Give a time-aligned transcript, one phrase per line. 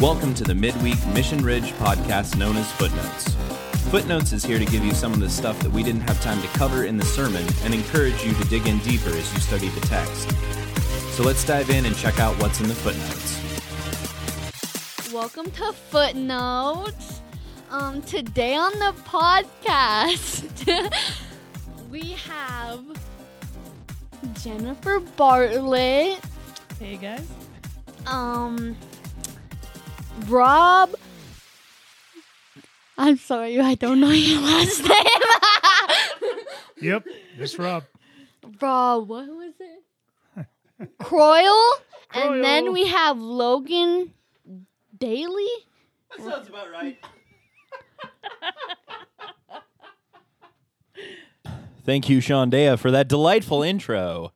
[0.00, 3.34] Welcome to the midweek Mission Ridge podcast known as Footnotes.
[3.90, 6.40] Footnotes is here to give you some of the stuff that we didn't have time
[6.40, 9.68] to cover in the sermon and encourage you to dig in deeper as you study
[9.68, 10.30] the text.
[11.14, 13.38] So let's dive in and check out what's in the footnotes.
[15.12, 17.20] Welcome to Footnotes.
[17.70, 20.46] Um, today on the podcast,
[21.90, 22.80] we have
[24.42, 26.20] Jennifer Bartlett,
[26.78, 27.26] Hey guys.
[28.06, 28.76] um,
[30.26, 30.94] Rob.
[32.98, 34.90] I'm sorry, I don't know your last name.
[36.82, 37.04] Yep,
[37.38, 37.84] it's Rob.
[38.58, 40.46] Rob, what was it?
[40.98, 41.72] Croyle,
[42.14, 44.14] and then we have Logan
[44.96, 45.46] Daly.
[46.16, 46.98] That sounds about right.
[51.84, 52.48] Thank you, Sean
[52.78, 54.32] for that delightful intro.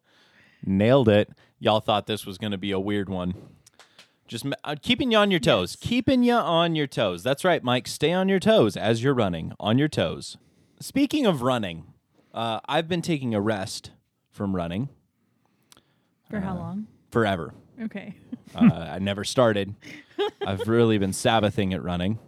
[0.67, 1.31] Nailed it.
[1.59, 3.35] Y'all thought this was going to be a weird one.
[4.35, 5.77] Just uh, keeping you on your toes.
[5.81, 7.23] Keeping you on your toes.
[7.23, 7.87] That's right, Mike.
[7.87, 9.53] Stay on your toes as you're running.
[9.61, 10.37] On your toes.
[10.81, 11.85] Speaking of running,
[12.35, 13.93] uh, I've been taking a rest
[14.33, 14.89] from running
[16.29, 16.89] For Uh, how long?
[17.13, 17.55] forever.
[17.81, 18.17] Okay.
[18.57, 19.77] Uh, I never started.
[20.45, 22.19] I've really been Sabbathing at running.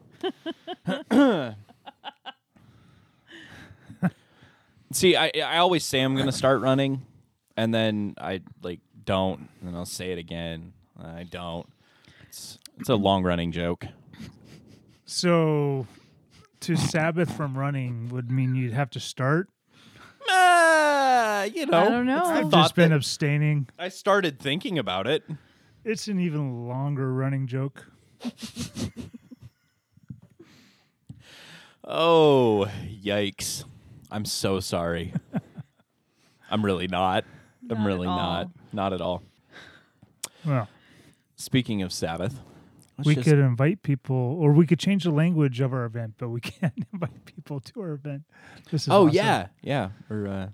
[4.93, 7.05] See, I I always say I'm gonna start running,
[7.57, 10.73] and then I like don't, and I'll say it again.
[11.03, 11.67] I don't.
[12.37, 13.87] It's it's a long running joke.
[15.06, 15.87] So,
[16.61, 19.48] to Sabbath from running would mean you'd have to start.
[20.29, 22.23] Uh, you know, I don't know.
[22.25, 23.69] I I've just been abstaining.
[23.79, 25.23] I started thinking about it.
[25.84, 27.87] It's an even longer running joke.
[31.89, 33.62] Oh, yikes!
[34.11, 35.14] I'm so sorry.
[36.51, 37.25] I'm really not.
[37.70, 38.48] I'm really not.
[38.73, 39.23] Not at all.
[40.45, 40.67] Well,
[41.37, 42.41] Speaking of Sabbath,
[43.05, 46.30] we just- could invite people, or we could change the language of our event, but
[46.30, 48.23] we can't invite people to our event.
[48.70, 49.14] This is Oh awesome.
[49.17, 49.91] yeah, yeah.
[50.08, 50.48] We're uh,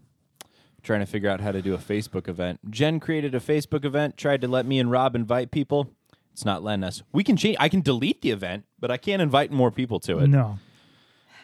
[0.83, 2.59] trying to figure out how to do a Facebook event.
[2.71, 5.91] Jen created a Facebook event, tried to let me and Rob invite people.
[6.33, 7.03] It's not letting us.
[7.13, 7.57] We can change.
[7.61, 10.29] I can delete the event, but I can't invite more people to it.
[10.29, 10.59] No,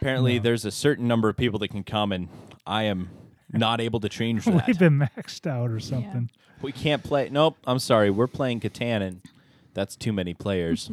[0.00, 0.43] Apparently, No.
[0.44, 2.28] there's a certain number of people that can come, and
[2.66, 3.10] I am
[3.53, 4.66] not able to change that.
[4.66, 6.31] we've been maxed out or something.
[6.62, 7.28] We can't play.
[7.30, 7.56] Nope.
[7.66, 8.10] I'm sorry.
[8.10, 9.20] We're playing Catan, and
[9.74, 10.91] that's too many players.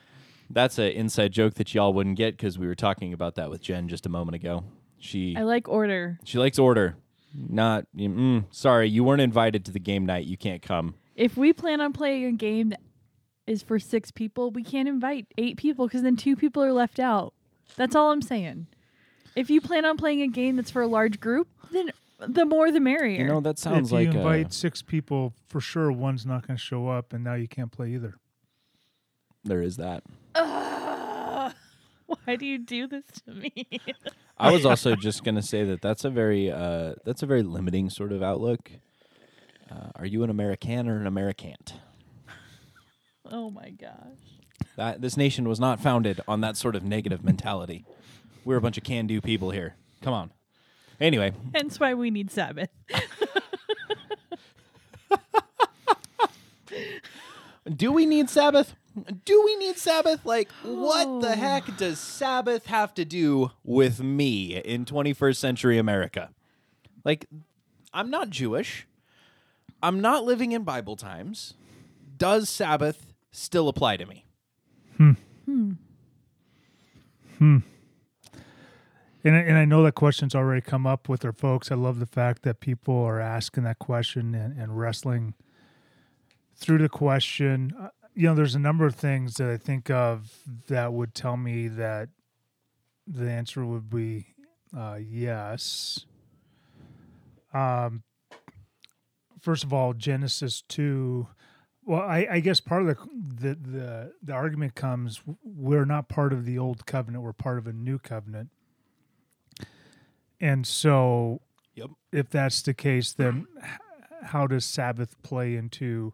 [0.50, 3.62] that's an inside joke that y'all wouldn't get because we were talking about that with
[3.62, 4.64] Jen just a moment ago.
[4.98, 6.18] She I like order.
[6.24, 6.96] she likes order.
[7.34, 10.26] Not mm, sorry, you weren't invited to the game night.
[10.26, 10.94] You can't come.
[11.16, 12.80] If we plan on playing a game that
[13.46, 17.00] is for six people, we can't invite eight people because then two people are left
[17.00, 17.32] out.
[17.76, 18.66] That's all I'm saying.
[19.34, 21.90] If you plan on playing a game that's for a large group, then
[22.28, 23.22] the more the merrier.
[23.22, 26.56] You know that sounds if you invite uh, six people, for sure one's not going
[26.56, 28.14] to show up, and now you can't play either.
[29.44, 30.02] there is that.
[30.34, 31.52] Ugh.
[32.24, 33.52] why do you do this to me?
[34.38, 37.90] I was also just gonna say that that's a very uh, that's a very limiting
[37.90, 38.70] sort of outlook.
[39.70, 41.74] Uh, are you an American or an Americant?
[43.30, 44.18] oh my gosh.
[44.76, 47.84] That this nation was not founded on that sort of negative mentality.
[48.44, 49.76] We're a bunch of can-do people here.
[50.02, 50.32] Come on.
[51.02, 52.68] Anyway, Hence why we need Sabbath.
[57.76, 58.74] do we need Sabbath?
[59.24, 60.24] Do we need Sabbath?
[60.24, 61.36] Like, what the Oh.
[61.36, 66.30] heck does Sabbath have to do with me in 21st century America?
[67.04, 67.26] Like,
[67.92, 68.86] I'm not Jewish.
[69.82, 71.54] I'm not living in Bible times.
[72.16, 74.24] Does Sabbath still apply to me?
[74.98, 75.12] Hmm.
[75.46, 75.72] Hmm.
[77.38, 77.56] Hmm.
[79.24, 81.70] And I, and I know that question's already come up with our folks.
[81.70, 85.34] I love the fact that people are asking that question and, and wrestling
[86.56, 87.72] through the question.
[87.80, 90.38] Uh, you know, there's a number of things that I think of
[90.68, 92.08] that would tell me that
[93.06, 94.26] the answer would be
[94.76, 96.04] uh, yes.
[97.54, 98.02] Um,
[99.40, 101.28] first of all, Genesis two.
[101.84, 106.32] Well, I, I guess part of the, the the the argument comes we're not part
[106.32, 108.50] of the old covenant; we're part of a new covenant.
[110.42, 111.40] And so,
[111.76, 111.90] Yep.
[112.12, 113.46] if that's the case, then
[114.24, 116.12] how does Sabbath play into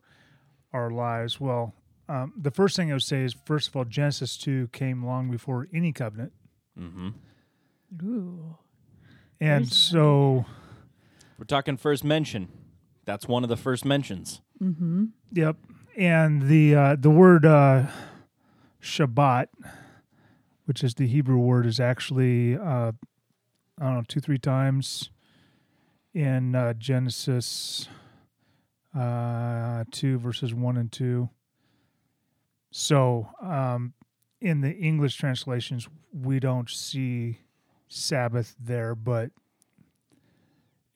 [0.72, 1.40] our lives?
[1.40, 1.74] Well,
[2.08, 5.30] um, the first thing I would say is, first of all, Genesis 2 came long
[5.30, 6.32] before any covenant.
[6.78, 7.08] Mm-hmm.
[8.04, 8.56] Ooh.
[9.40, 10.44] And There's- so,
[11.38, 12.48] We're talking first mention.
[13.04, 14.40] That's one of the first mentions.
[14.62, 15.06] Mm-hmm.
[15.32, 15.56] yep.
[15.96, 17.86] And the uh, the word uh,
[18.82, 19.46] Shabbat,
[20.66, 22.92] which is the Hebrew word, is actually uh,
[23.80, 25.10] I don't know two three times
[26.14, 27.88] in uh, Genesis
[28.94, 31.30] uh, two verses one and two.
[32.70, 33.94] So, um,
[34.40, 37.38] in the English translations, we don't see
[37.88, 39.30] Sabbath there, but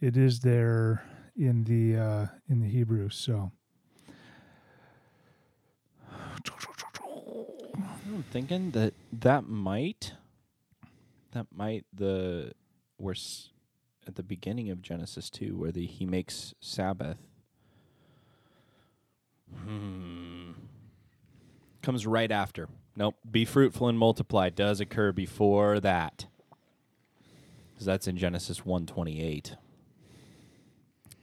[0.01, 1.05] it is there
[1.37, 3.09] in the uh, in the Hebrew.
[3.09, 3.53] So,
[8.13, 10.13] I'm thinking that that might,
[11.33, 12.53] that might the,
[13.03, 13.15] we're
[14.07, 17.19] at the beginning of Genesis two, where the he makes Sabbath.
[19.65, 20.53] Hmm.
[21.83, 22.69] Comes right after.
[22.97, 23.17] Nope.
[23.29, 26.27] Be fruitful and multiply does occur before that.
[27.73, 29.57] Because that's in Genesis one twenty eight.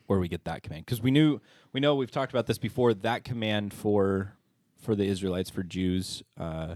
[0.07, 0.85] Where we get that command.
[0.85, 1.39] Because we knew
[1.71, 4.35] we know we've talked about this before, that command for
[4.77, 6.75] for the Israelites, for Jews, uh,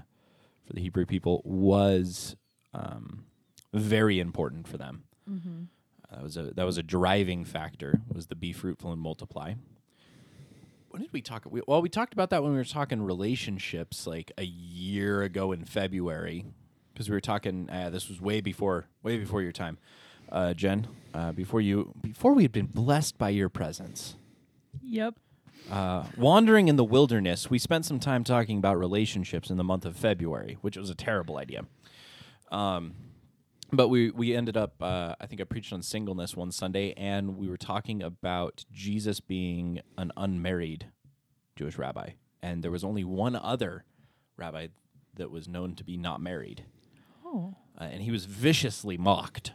[0.66, 2.36] for the Hebrew people was
[2.74, 3.26] um,
[3.74, 5.04] very important for them.
[5.28, 8.02] Uh, that was a that was a driving factor.
[8.14, 9.54] Was the be fruitful and multiply.
[10.90, 11.46] When did we talk?
[11.50, 15.52] We, well, we talked about that when we were talking relationships, like a year ago
[15.52, 16.46] in February,
[16.94, 17.68] because we were talking.
[17.70, 19.80] Uh, this was way before, way before your time,
[20.32, 20.88] uh, Jen.
[21.16, 24.16] Uh, before you, before we had been blessed by your presence
[24.84, 25.16] Yep.
[25.72, 29.86] uh, wandering in the wilderness, we spent some time talking about relationships in the month
[29.86, 31.66] of February, which was a terrible idea.
[32.52, 32.94] Um,
[33.74, 34.82] but we we ended up.
[34.82, 39.20] Uh, I think I preached on singleness one Sunday, and we were talking about Jesus
[39.20, 40.92] being an unmarried
[41.56, 42.12] Jewish rabbi,
[42.42, 43.86] and there was only one other
[44.38, 44.68] rabbi
[45.16, 46.66] that was known to be not married,
[47.26, 47.56] Oh.
[47.80, 49.54] uh, and he was viciously mocked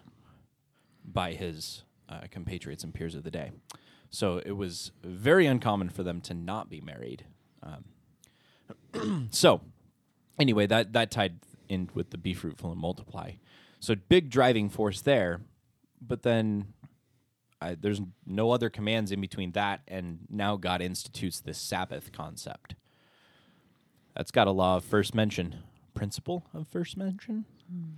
[1.05, 3.51] by his uh, compatriots and peers of the day.
[4.11, 7.25] So it was very uncommon for them to not be married.
[7.63, 9.61] Um, so,
[10.39, 13.33] anyway, that that tied in with the be fruitful and multiply.
[13.81, 15.41] So big driving force there,
[16.01, 16.75] but then
[17.61, 22.75] I, there's no other commands in between that and now God institutes this Sabbath concept.
[24.17, 25.57] That's got a law of first mention,
[25.95, 27.45] principle of first mention.
[27.71, 27.91] Hmm.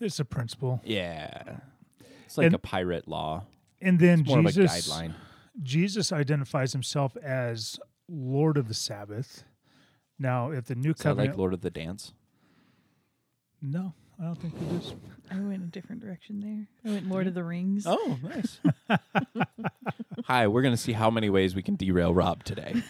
[0.00, 0.80] it's a principle.
[0.84, 1.58] Yeah,
[2.24, 3.44] it's like And- a pirate law.
[3.80, 5.14] And then Jesus, of a guideline.
[5.62, 7.78] Jesus identifies himself as
[8.08, 9.44] Lord of the Sabbath.
[10.18, 12.12] Now, if the new Is that covenant, like Lord of the Dance?
[13.60, 14.94] no, I don't think it is.
[15.30, 16.90] I went a different direction there.
[16.90, 17.84] I went Lord of the Rings.
[17.86, 18.58] Oh, nice.
[20.26, 22.82] Hi, we're going to see how many ways we can derail Rob today.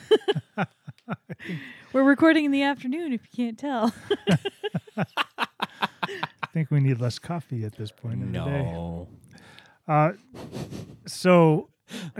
[1.92, 3.94] We're recording in the afternoon, if you can't tell.
[4.96, 8.62] I think we need less coffee at this point in the day.
[8.62, 9.08] no.
[9.88, 10.12] Uh,
[11.06, 11.68] so,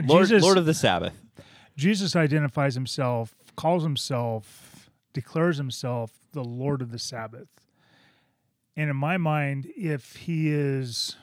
[0.05, 1.15] Lord, Jesus, Lord of the Sabbath.
[1.77, 7.49] Jesus identifies himself, calls himself, declares himself the Lord of the Sabbath.
[8.77, 11.17] And in my mind, if he is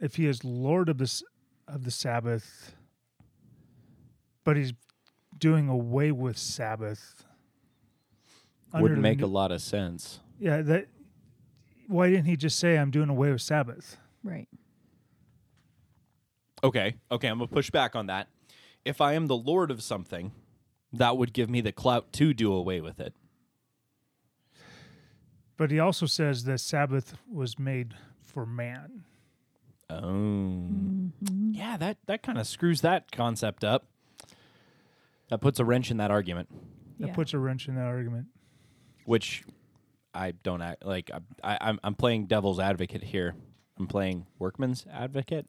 [0.00, 1.22] if he is Lord of the
[1.68, 2.74] of the Sabbath,
[4.44, 4.72] but he's
[5.38, 7.24] doing away with Sabbath,
[8.72, 10.20] Wouldn't make new- a lot of sense.
[10.38, 10.62] yeah.
[10.62, 10.86] That
[11.86, 13.98] why didn't he just say I'm doing away with Sabbath?
[14.22, 14.48] Right.
[16.62, 18.28] Okay, okay, I'm going to push back on that.
[18.86, 20.32] If I am the Lord of something,
[20.94, 23.12] that would give me the clout to do away with it.
[25.56, 29.04] But he also says that Sabbath was made for man.
[29.88, 29.96] Oh.
[30.02, 31.52] Mm-hmm.
[31.52, 33.86] Yeah, that, that kind of screws that concept up.
[35.28, 36.48] That puts a wrench in that argument.
[36.98, 37.14] That Yeah.
[37.14, 38.26] puts a wrench in that argument.
[39.04, 39.44] which
[40.14, 41.18] I don't act like I,
[41.52, 43.34] I, I'm I'm playing devil's advocate here.
[43.78, 45.46] I'm playing workman's advocate,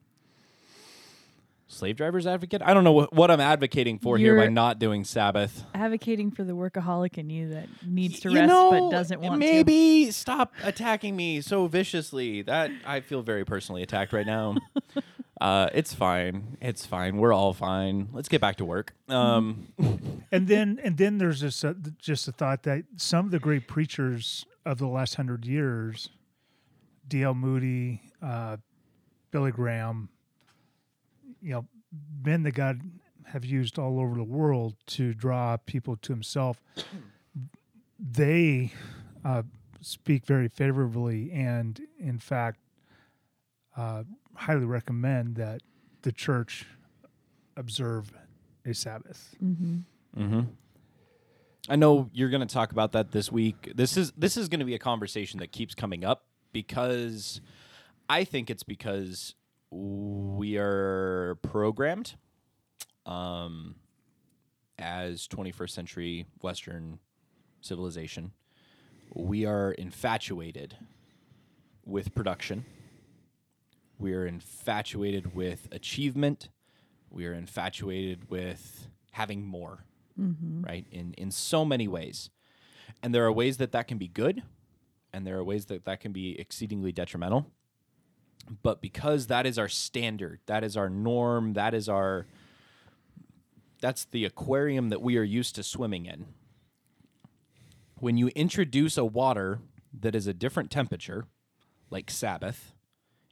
[1.67, 2.62] slave driver's advocate.
[2.62, 5.63] I don't know what, what I'm advocating for here by not doing Sabbath.
[5.74, 9.34] Advocating for the workaholic in you that needs to You rest know, but doesn't want
[9.34, 9.39] to.
[9.39, 12.41] maybe stop attacking me so viciously.
[12.43, 14.55] That I feel very personally attacked right now.
[15.41, 16.57] uh, it's fine.
[16.62, 17.17] It's fine.
[17.17, 18.10] We're all fine.
[18.13, 18.93] Let's get back to work.
[19.10, 19.67] Um,
[20.31, 23.39] and then and then there's this uh, th- just a thought that some of the
[23.39, 26.10] great preachers of the last hundred years,
[27.07, 27.36] D.L.
[27.36, 28.57] Moody, uh,
[29.31, 30.10] Billy Graham,
[31.46, 31.66] you know,
[32.25, 32.82] men that God
[33.28, 36.60] have used all over the world to draw people to Himself,
[38.00, 38.74] they
[39.24, 39.44] uh,
[39.80, 42.60] speak very favorably, and in fact,
[43.78, 45.62] uh, highly recommend that
[46.02, 46.66] the church
[47.56, 48.12] observe
[48.66, 49.36] a Sabbath.
[49.44, 50.42] Mm-hmm.
[51.70, 53.72] I know you're going to talk about that this week.
[53.75, 57.42] This is this is going to be a conversation that keeps coming up because
[58.10, 59.36] I think it's because
[59.75, 62.15] we are programmed
[63.05, 63.75] um,
[64.79, 67.00] as 21st century Western
[67.62, 68.32] civilization.
[69.13, 70.77] We are infatuated
[71.86, 72.65] with production.
[73.98, 76.50] We are infatuated with achievement.
[77.10, 79.86] We are infatuated with having more
[80.63, 80.86] right?
[80.91, 82.29] In in so many ways,
[83.03, 84.44] and there are ways that that can be good,
[85.12, 87.51] and there are ways that that can be exceedingly detrimental.
[88.62, 92.28] But because that is our standard, that is our norm, that is our
[93.82, 96.25] that's the aquarium that we are used to swimming in.
[98.00, 99.60] When you introduce a water
[100.00, 101.25] that is a different temperature,
[101.90, 102.74] like Sabbath,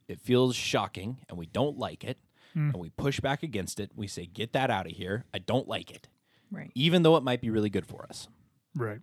[0.07, 2.17] it feels shocking and we don't like it.
[2.53, 2.69] Hmm.
[2.69, 3.91] And we push back against it.
[3.95, 5.25] We say, get that out of here.
[5.33, 6.07] I don't like it.
[6.51, 6.71] Right.
[6.75, 8.27] Even though it might be really good for us.
[8.75, 8.99] Right.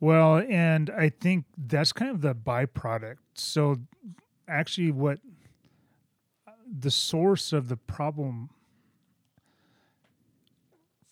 [0.00, 3.18] Well, and I think that's kind of the byproduct.
[3.34, 3.76] So,
[4.48, 5.18] actually, what
[6.66, 8.50] the source of the problem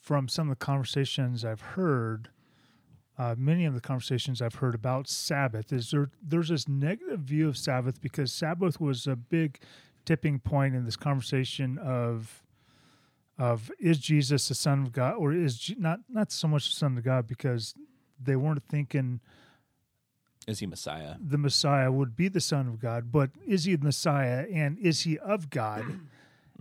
[0.00, 2.28] from some of the conversations I've heard,
[3.18, 7.48] uh, many of the conversations I've heard about Sabbath, is there there's this negative view
[7.48, 9.60] of Sabbath because Sabbath was a big
[10.04, 12.42] tipping point in this conversation of
[13.38, 16.98] of is Jesus the Son of God or is not not so much the Son
[16.98, 17.74] of God because
[18.20, 19.20] they weren't thinking
[20.46, 21.16] Is he Messiah?
[21.20, 25.02] the Messiah would be the Son of God, but is he the Messiah and is
[25.02, 25.84] he of God?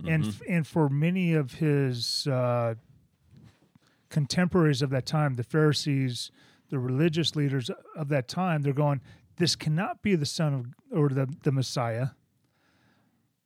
[0.04, 2.74] And and for many of his uh,
[4.08, 6.32] contemporaries of that time, the Pharisees,
[6.70, 9.00] the religious leaders of that time, they're going,
[9.36, 10.66] this cannot be the Son of
[10.98, 12.08] or the, the Messiah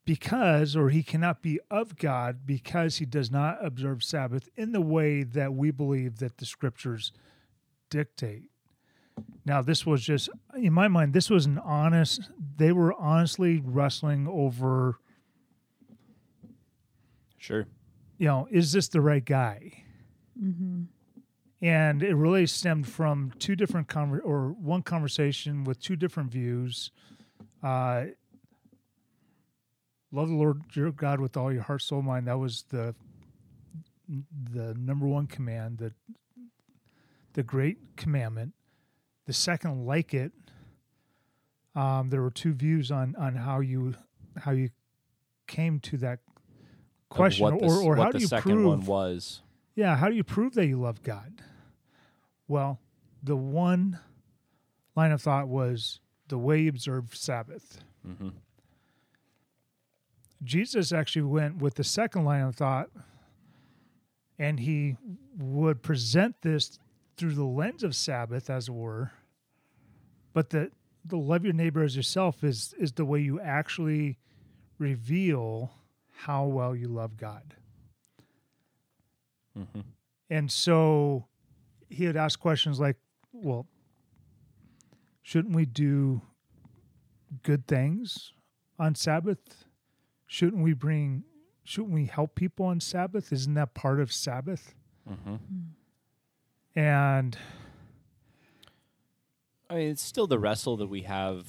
[0.07, 4.81] because or he cannot be of God because he does not observe Sabbath in the
[4.81, 7.13] way that we believe that the scriptures
[7.91, 8.45] dictate.
[9.45, 10.29] Now, this was just,
[10.61, 14.99] in my mind, this was an honest, they were honestly wrestling over,
[17.39, 17.67] Sure.
[18.19, 19.85] you know, is this the right guy?
[20.43, 20.83] Mm-hmm.
[21.63, 26.91] And it really stemmed from two different, conver- or one conversation with two different views.
[27.63, 28.07] Uh,
[30.13, 32.27] love the Lord your God with all your heart, soul, mind.
[32.27, 32.95] That was the
[34.53, 35.93] the number one command, the
[37.33, 38.53] the great commandment.
[39.27, 40.33] The second, like it,
[41.75, 43.95] um, there were two views on on how you
[44.39, 44.71] how you
[45.47, 46.21] came to that
[47.09, 49.43] question, what the, or or how the do you second prove one was.
[49.75, 51.43] yeah, how do you prove that you love God?
[52.49, 52.79] Well,
[53.23, 53.99] the one
[54.95, 57.81] line of thought was the way you observe Sabbath.
[58.07, 58.29] Mm-hmm.
[60.45, 62.91] Jesus actually went with the second line of thought,
[64.39, 64.97] and he
[65.39, 66.79] would present this
[67.17, 69.13] through the lens of Sabbath, as it were.
[70.33, 70.71] But the
[71.05, 74.19] the love your neighbor as yourself is is the way you actually
[74.79, 75.73] reveal
[76.11, 77.55] how well you love God.
[79.59, 79.81] Mm-hmm.
[80.31, 81.27] And so
[81.89, 82.97] he would ask questions like,
[83.33, 83.67] well,
[85.23, 86.21] shouldn't we do
[87.43, 88.33] good things
[88.79, 89.65] on Sabbath?
[90.27, 91.25] Shouldn't we bring,
[91.65, 93.33] shouldn't we help people on Sabbath?
[93.33, 94.75] Isn't that part of Sabbath?
[95.09, 95.37] Mm-hmm.
[96.77, 97.37] And
[99.71, 101.47] I mean, it's still the wrestle that we have.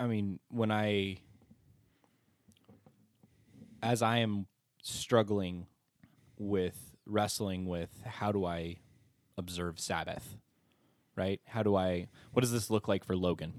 [0.00, 1.18] I mean, when I,
[3.82, 4.46] as I am
[4.82, 5.66] struggling
[6.38, 8.78] with wrestling with how do I
[9.36, 10.36] observe Sabbath,
[11.16, 11.40] right?
[11.46, 13.52] How do I, what does this look like for Logan?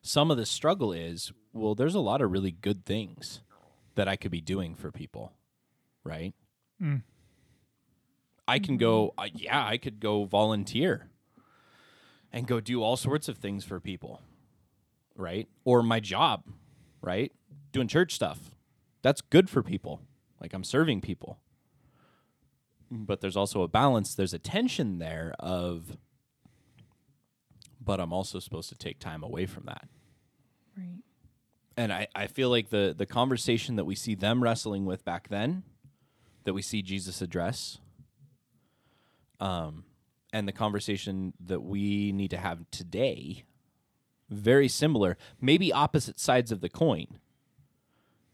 [0.00, 3.42] Some of the struggle is, well, there's a lot of really good things
[3.96, 5.32] that I could be doing for people,
[6.04, 6.32] right?
[6.82, 7.02] Mm.
[8.46, 11.08] I can go, uh, yeah, I could go volunteer
[12.32, 14.20] and go do all sorts of things for people,
[15.16, 15.48] right?
[15.64, 16.44] Or my job,
[17.00, 17.32] right?
[17.72, 18.50] Doing church stuff.
[19.02, 20.00] That's good for people.
[20.40, 21.38] Like I'm serving people.
[22.90, 25.96] But there's also a balance, there's a tension there of,
[27.80, 29.88] but I'm also supposed to take time away from that.
[30.76, 30.98] Right.
[31.76, 35.28] And I, I feel like the, the conversation that we see them wrestling with back
[35.28, 35.62] then,
[36.44, 37.78] that we see Jesus address,
[39.40, 39.84] um,
[40.32, 43.44] and the conversation that we need to have today,
[44.30, 47.06] very similar, maybe opposite sides of the coin.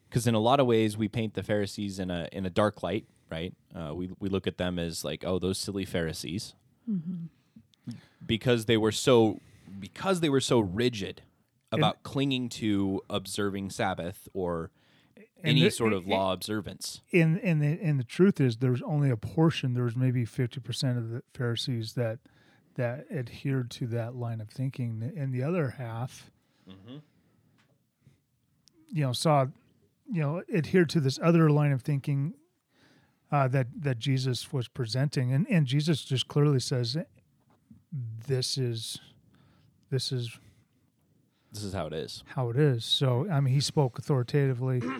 [0.09, 2.83] Because in a lot of ways, we paint the Pharisees in a in a dark
[2.83, 3.53] light, right?
[3.75, 6.55] Uh, we we look at them as like, oh, those silly Pharisees,
[8.27, 9.41] because they were so
[9.79, 11.23] because they were so rigid
[11.71, 14.71] about clinging to observing Sabbath or And
[15.45, 17.01] any the- sort of law observance.
[17.13, 19.75] and and the, and the truth is, there's only a portion.
[19.75, 22.19] There's maybe fifty percent of the Pharisees that
[22.75, 26.31] that adhered to that line of thinking, and the other half,
[28.91, 29.47] you know, saw,
[30.11, 32.35] you know, adhered to this other line of thinking
[33.31, 36.97] uh, that that Jesus was presenting, and and Jesus just clearly says,
[38.27, 38.99] "This is,
[39.91, 40.39] this is
[41.53, 42.23] This is how it is.
[42.35, 42.85] how it is.
[42.85, 44.83] So I mean, he spoke authoritatively.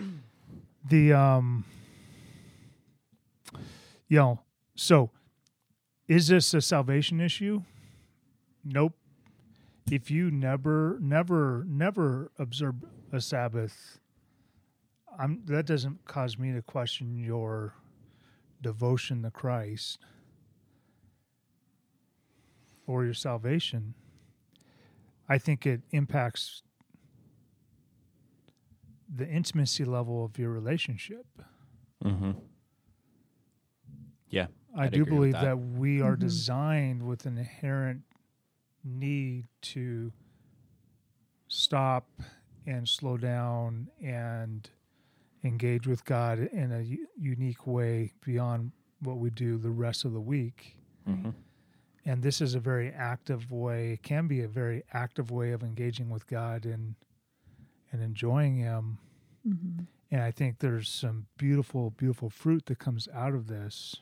[0.87, 1.65] the um,
[4.09, 4.39] you know,
[4.75, 5.11] So,
[6.07, 7.61] is this a salvation issue?
[8.65, 8.95] Nope.
[9.91, 12.75] If you never, never, never observe
[13.11, 13.99] a Sabbath,
[15.17, 17.75] I'm, that doesn't cause me to question your
[18.61, 19.99] devotion to Christ
[22.87, 23.93] or your salvation.
[25.27, 26.63] I think it impacts
[29.13, 31.25] the intimacy level of your relationship.
[32.03, 32.31] Mm-hmm.
[34.29, 34.47] Yeah.
[34.75, 35.43] I I'd do agree with believe that.
[35.45, 35.57] that.
[35.57, 36.19] we are Mhm.
[36.19, 38.03] designed with an inherent
[38.83, 40.13] need to
[41.47, 42.07] stop
[42.65, 44.69] and slow down and
[45.43, 50.11] engage with God in a u- unique way beyond what we do the rest of
[50.13, 50.77] the week.
[51.07, 51.33] Mhm.
[52.05, 55.63] And this is a very active way, it can be a very active way of
[55.63, 56.95] engaging with God and
[57.91, 58.97] and enjoying him.
[59.47, 59.83] Mm-hmm.
[60.11, 63.95] And I think there's some beautiful, beautiful fruit that comes out of this.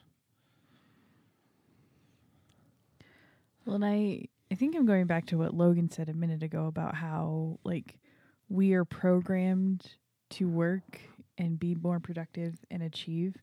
[3.66, 6.68] Well, and I I think I'm going back to what Logan said a minute ago
[6.68, 8.00] about how like
[8.48, 9.92] we are programmed
[10.30, 11.02] to work
[11.38, 13.36] and be more productive and achieve.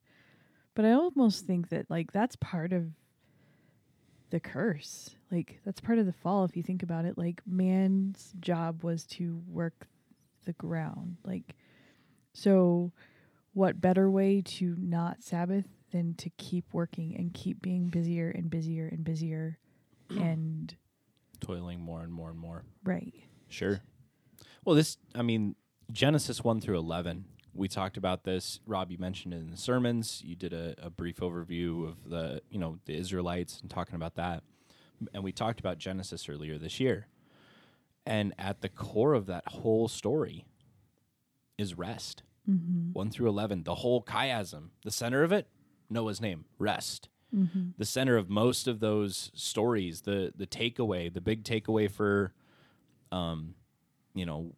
[0.74, 2.88] But I almost think that like that's part of
[4.30, 5.14] the curse.
[5.30, 7.18] Like that's part of the fall if you think about it.
[7.18, 9.86] Like man's job was to work
[10.44, 11.16] the ground.
[11.24, 11.54] Like
[12.32, 12.92] so
[13.52, 18.50] what better way to not Sabbath than to keep working and keep being busier and
[18.50, 19.58] busier and busier
[20.10, 20.74] and
[21.40, 22.64] Toiling more and more and more.
[22.84, 23.14] right.
[23.48, 23.80] Sure.
[24.64, 25.54] Well, this, I mean,
[25.92, 28.58] Genesis 1 through 11, we talked about this.
[28.66, 30.22] Rob, you mentioned it in the sermons.
[30.24, 34.16] You did a, a brief overview of the, you know, the Israelites and talking about
[34.16, 34.42] that.
[35.12, 37.06] And we talked about Genesis earlier this year.
[38.06, 40.44] And at the core of that whole story
[41.56, 42.22] is rest.
[42.48, 42.92] Mm-hmm.
[42.92, 45.48] 1 through 11, the whole chiasm, the center of it,
[45.88, 47.70] Noah's name, rest Mm-hmm.
[47.78, 52.32] the center of most of those stories the the takeaway the big takeaway for
[53.10, 53.56] um
[54.14, 54.52] you know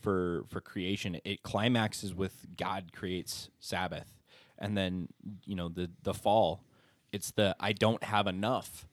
[0.00, 4.18] for for creation it climaxes with god creates sabbath
[4.58, 5.06] and then
[5.44, 6.64] you know the the fall
[7.12, 8.88] it's the i don't have enough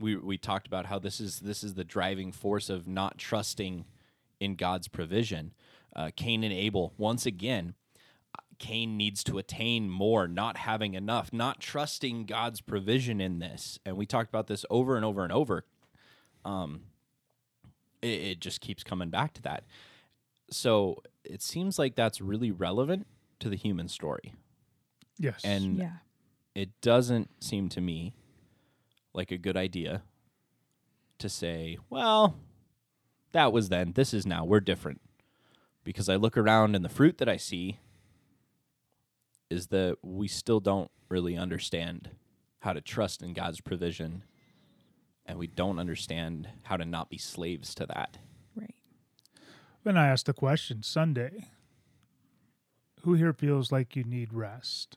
[0.00, 3.84] we we talked about how this is this is the driving force of not trusting
[4.40, 5.52] in god's provision
[5.94, 7.74] uh, cain and abel once again
[8.58, 13.78] Cain needs to attain more, not having enough, not trusting God's provision in this.
[13.86, 15.64] And we talked about this over and over and over.
[16.44, 16.82] Um,
[18.02, 19.64] it, it just keeps coming back to that.
[20.50, 23.06] So it seems like that's really relevant
[23.38, 24.34] to the human story.
[25.18, 25.40] Yes.
[25.42, 25.92] And Yeah.
[26.54, 28.12] it doesn't seem to me
[29.12, 30.02] like a good idea
[31.18, 32.36] to say, well,
[33.32, 35.00] that was then, this is now, we're different.
[35.84, 37.78] Because I look around and the fruit that I see
[39.48, 42.10] is that we still don't really understand
[42.60, 44.22] how to trust in God's provision
[45.26, 48.18] and we don't understand how to not be slaves to that.
[48.54, 48.74] Right.
[49.82, 51.48] When I asked the question Sunday,
[53.02, 54.96] who here feels like you need rest?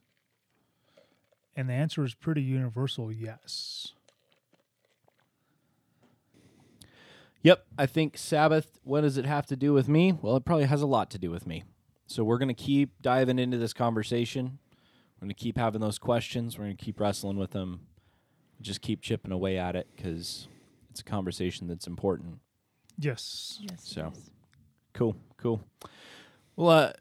[1.56, 3.94] And the answer is pretty universal yes.
[7.44, 10.18] Yep, I think Sabbath, what does it have to do with me?
[10.22, 11.64] Well, it probably has a lot to do with me.
[12.08, 14.60] So we're going to keep diving into this conversation.
[15.20, 16.58] We're going to keep having those questions.
[16.58, 17.82] We're going to keep wrestling with them.
[18.62, 20.48] Just keep chipping away at it because
[20.90, 22.40] it's a conversation that's important.
[22.98, 23.60] Yes.
[23.62, 23.84] Yes.
[23.84, 24.12] So.
[24.16, 24.32] is.
[24.94, 25.64] Cool, cool.
[26.56, 26.94] Well, uh,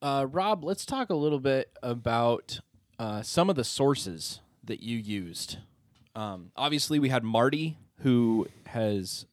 [0.00, 2.60] uh, Rob, let's talk a little bit about
[2.98, 5.58] uh, some of the sources that you used.
[6.14, 9.26] Um, obviously, we had Marty, who has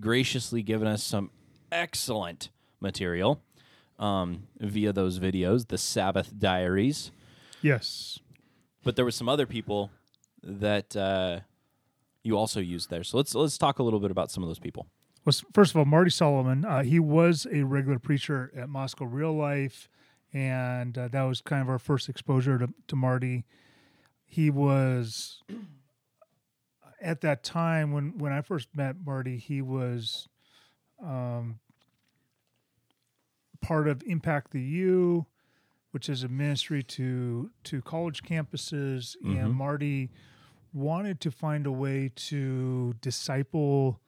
[0.00, 1.30] graciously given us some
[1.70, 3.42] excellent material
[3.98, 7.10] um, via those videos, the Sabbath Diaries.
[7.62, 8.18] Yes.
[8.84, 9.90] But there were some other people
[10.42, 11.40] that uh,
[12.22, 13.02] you also used there.
[13.02, 14.86] So let's let's talk a little bit about some of those people.
[15.24, 19.34] Well, first of all, Marty Solomon, uh, he was a regular preacher at Moscow Real
[19.34, 19.88] Life,
[20.32, 23.44] and uh, that was kind of our first exposure to, to Marty.
[24.24, 25.42] He was
[27.00, 30.28] at that time when when I first met Marty, he was
[31.02, 31.60] um,
[33.60, 35.26] part of Impact the U,
[35.90, 39.38] which is a ministry to to college campuses, Mhm.
[39.44, 40.10] and Marty
[40.72, 44.00] wanted to find a way to disciple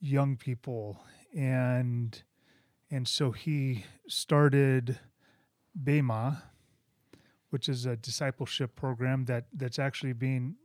[0.00, 1.02] young people
[1.34, 2.22] and
[2.90, 4.98] and so he started
[5.74, 6.44] Bema,
[7.50, 10.56] which is a discipleship program that that's actually being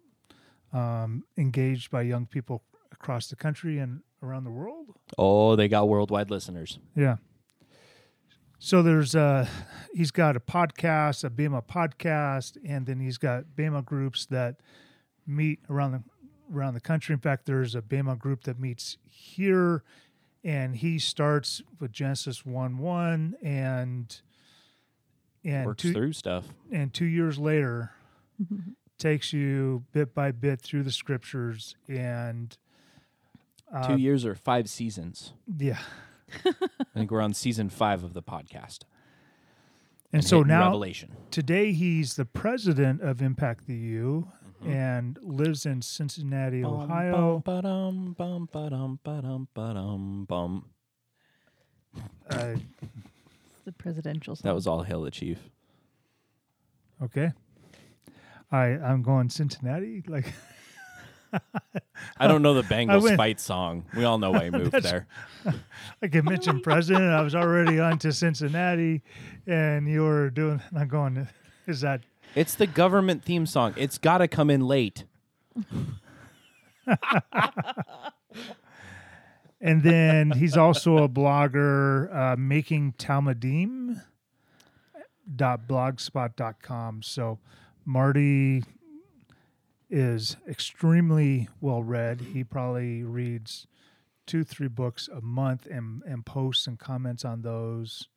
[0.73, 4.87] um, engaged by young people across the country and around the world.
[5.17, 6.79] Oh, they got worldwide listeners.
[6.95, 7.17] Yeah.
[8.61, 9.47] So there's uh
[9.93, 14.57] he's got a podcast, a Bema podcast, and then he's got Bema groups that
[15.25, 16.03] meet around the
[16.53, 17.13] around the country.
[17.13, 19.83] In fact, there's a Bema group that meets here,
[20.43, 24.19] and he starts with Genesis one one, and
[25.45, 26.45] and Works two through stuff.
[26.69, 27.91] and two years later
[28.99, 32.57] takes you bit by bit through the scriptures and
[33.73, 35.33] uh, Two years or five seasons.
[35.57, 35.79] yeah.
[36.45, 36.51] I
[36.93, 38.79] think we're on season five of the podcast.
[40.13, 41.15] And so now Revelation.
[41.31, 44.27] today he's the president of Impact the U
[44.61, 44.71] Mm-hmm.
[44.73, 47.41] and lives in Cincinnati, Bum, Ohio.
[47.45, 50.65] bum, ba-dum, bum, ba-dum, ba-dum, ba-dum, bum.
[52.29, 52.55] Uh,
[53.63, 54.41] the presidential song.
[54.49, 55.39] That was all Hail the Chief.
[57.01, 57.31] okay.
[58.51, 60.03] I I'm going Cincinnati.
[60.07, 60.33] Like
[62.17, 63.85] I don't know the Bengals fight song.
[63.95, 65.07] We all know why he moved there.
[66.01, 67.11] like I mentioned president.
[67.11, 69.01] I was already on to Cincinnati,
[69.45, 70.61] and you were doing.
[70.75, 71.27] I'm going.
[71.67, 72.01] Is that
[72.35, 73.73] It's the government theme song.
[73.77, 75.03] It's got to come in late.
[79.61, 84.01] And then he's also a blogger, uh, making Talmidim
[85.35, 87.03] dot blogspot.com.
[87.03, 87.39] So
[87.89, 88.63] Marty
[89.89, 92.21] is extremely well read.
[92.21, 93.65] He probably reads
[94.27, 98.07] two, three books a month and, and posts and comments on those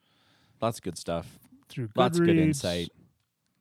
[0.61, 1.39] Lots of good stuff.
[1.71, 2.89] through Goodreads, Lots of good insight.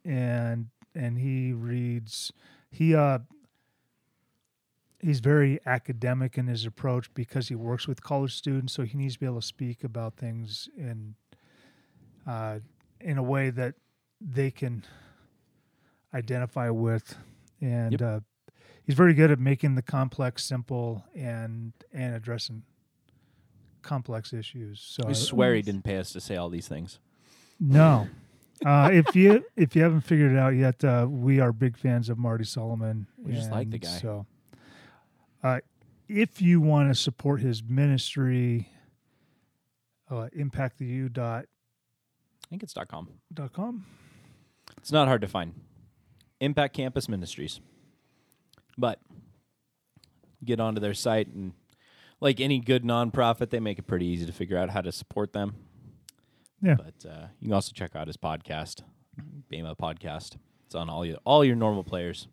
[0.03, 2.33] and and he reads
[2.69, 3.19] he uh
[4.99, 9.13] he's very academic in his approach because he works with college students so he needs
[9.13, 11.15] to be able to speak about things in
[12.27, 12.59] uh
[12.99, 13.75] in a way that
[14.19, 14.83] they can
[16.13, 17.15] identify with
[17.61, 18.01] and Yep.
[18.01, 18.19] uh
[18.83, 22.63] he's very good at making the complex simple and and addressing
[23.81, 26.99] complex issues so I swear he didn't pay us to say all these things.
[27.59, 28.07] no.
[28.63, 32.09] Uh, if you if you haven't figured it out yet, uh, we are big fans
[32.09, 33.07] of Marty Solomon.
[33.17, 33.87] We just like the guy.
[33.87, 34.27] So,
[35.41, 35.61] uh,
[36.07, 38.69] if you want to support his ministry,
[40.11, 41.45] uh, impactthu dot
[42.45, 43.07] I think it's dot .com.
[43.33, 43.83] dot com.
[44.77, 45.55] It's not hard to find.
[46.41, 47.61] Impact Campus Ministries.
[48.77, 48.99] But
[50.43, 51.53] get onto their site and
[52.19, 55.33] like any good nonprofit, they make it pretty easy to figure out how to support
[55.33, 55.55] them.
[56.61, 56.75] Yeah.
[56.75, 58.81] But uh, you can also check out his podcast,
[59.49, 60.37] Bema Podcast.
[60.65, 62.27] It's on all your all your normal players.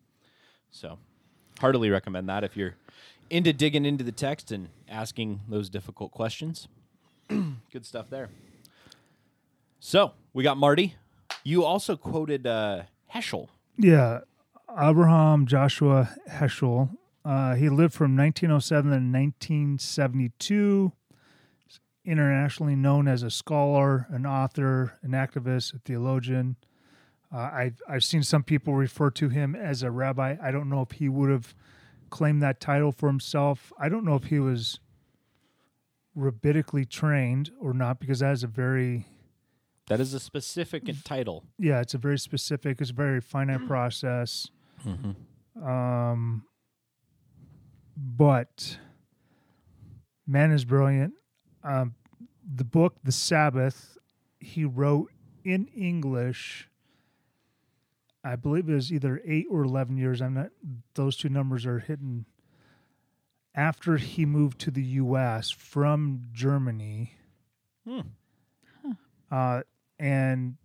[0.70, 0.98] So
[1.60, 2.74] heartily recommend that if you're
[3.30, 6.68] into digging into the text and asking those difficult questions.
[7.28, 8.30] Good stuff there.
[9.80, 10.94] So we got Marty.
[11.44, 12.82] You also quoted uh,
[13.14, 13.48] Heschel.
[13.80, 14.20] Yeah,
[14.76, 16.90] Abraham Joshua Heschel.
[17.24, 20.92] Uh, he lived from 1907 to 1972.
[21.64, 26.56] He's internationally known as a scholar, an author, an activist, a theologian.
[27.32, 30.36] Uh, I've I've seen some people refer to him as a rabbi.
[30.42, 31.54] I don't know if he would have
[32.10, 33.72] claimed that title for himself.
[33.78, 34.80] I don't know if he was
[36.16, 39.06] rabbinically trained or not, because that is a very
[39.88, 41.44] That is a specific title.
[41.58, 44.48] yeah, it's a very specific, it's a very finite process.
[45.64, 46.44] Um,
[47.96, 48.78] but
[50.26, 51.14] man is brilliant.
[51.64, 51.94] Um,
[52.54, 53.96] the book, The Sabbath,
[54.40, 55.10] he wrote
[55.44, 56.68] in English.
[58.24, 60.20] I believe it was either eight or eleven years.
[60.20, 60.50] I'm not;
[60.94, 62.26] those two numbers are hidden.
[63.54, 65.50] After he moved to the U.S.
[65.50, 67.12] from Germany,
[67.86, 68.00] Hmm.
[69.30, 69.62] uh,
[69.98, 70.56] and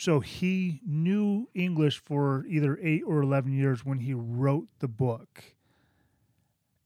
[0.00, 5.44] so he knew English for either eight or 11 years when he wrote the book.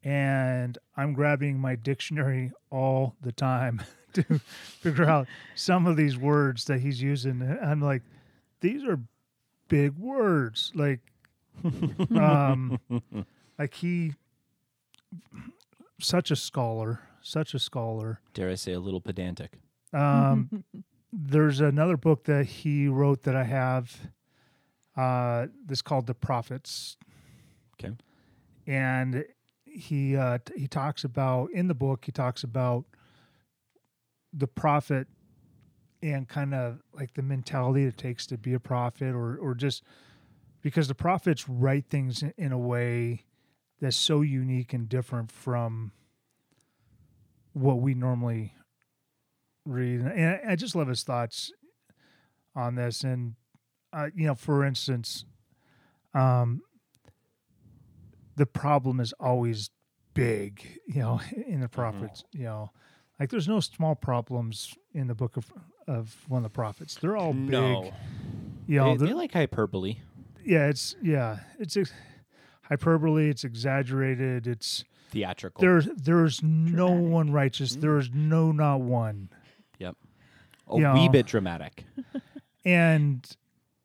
[0.03, 3.83] And I'm grabbing my dictionary all the time
[4.15, 4.41] to
[4.81, 7.41] figure out some of these words that he's using.
[7.63, 8.03] I'm like,
[8.61, 8.99] these are
[9.69, 10.73] big words.
[10.75, 10.99] Like,
[12.17, 12.81] um,
[13.61, 14.15] like he,
[16.01, 18.21] such a scholar, such a scholar.
[18.33, 19.53] Dare I say a little pedantic?
[19.95, 20.65] Um,
[21.13, 24.11] there's another book that he wrote that I have.
[24.97, 26.97] Uh, this called The Prophets,
[27.75, 27.95] Okay.
[28.67, 29.25] and
[29.65, 32.85] he uh, t- he talks about in the book he talks about
[34.33, 35.09] the prophet
[36.01, 39.83] and kind of like the mentality it takes to be a prophet, or or just
[40.63, 43.25] because the prophets write things in, in a way
[43.81, 45.91] that's so unique and different from
[47.53, 48.55] what we normally
[49.65, 51.53] read, and I, just love his thoughts
[52.55, 53.03] on this.
[53.03, 53.35] And
[53.93, 55.25] uh, you know, for instance,
[56.15, 56.63] um,
[58.37, 59.71] the problem is always
[60.15, 60.81] big.
[60.87, 62.71] You know, in the prophets, you know,
[63.19, 65.53] like there's no small problems in the book of
[65.87, 66.97] of one of the prophets.
[66.97, 67.93] They're all no, big.
[68.67, 69.97] You know, they, the- they like hyperbole.
[70.45, 71.93] yeah, it's yeah, it's ex-
[72.63, 73.29] hyperbole.
[73.29, 74.47] It's exaggerated.
[74.47, 75.61] It's Theatrical.
[75.61, 77.77] there's there's no one righteous.
[77.77, 79.29] There is no not one.
[80.71, 80.77] Yep.
[80.77, 81.13] A You wee know.
[81.13, 81.85] bit dramatic.
[82.67, 83.23] And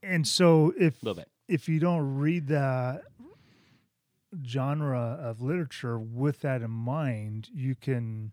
[0.02, 1.30] and so if A little bit.
[1.50, 3.02] if you don't read that
[4.48, 8.32] genre of literature with that in mind, you can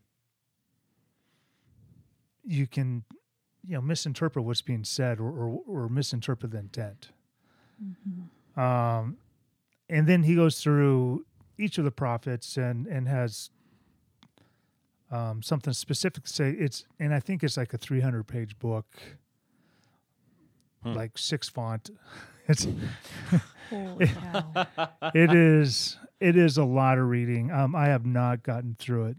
[2.44, 3.02] you can
[3.66, 7.10] you know misinterpret what's being said or or, or misinterpret the intent.
[8.56, 9.16] Um,
[9.88, 11.26] and then he goes through
[11.58, 13.50] each of the prophets and and has
[15.10, 16.50] um, something specific to say.
[16.50, 18.86] It's and I think it's like a 300 page book,
[20.82, 20.92] Hmm.
[20.94, 21.90] like six font.
[22.48, 22.64] It's
[23.70, 24.66] Holy cow.
[25.12, 27.50] it is it is a lot of reading.
[27.50, 29.16] Um, I have not gotten through it,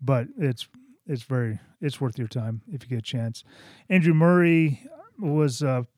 [0.00, 0.68] but it's
[1.04, 3.42] it's very it's worth your time if you get a chance.
[3.88, 4.86] Andrew Murray
[5.18, 5.88] was a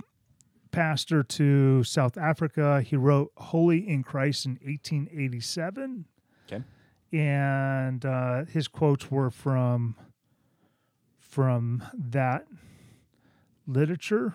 [0.71, 2.81] pastor to South Africa.
[2.81, 6.07] He wrote "Holy in Christ" in 1887, Okay.
[7.13, 9.97] And uh, his quotes were from
[11.19, 12.47] from that
[13.67, 14.35] literature,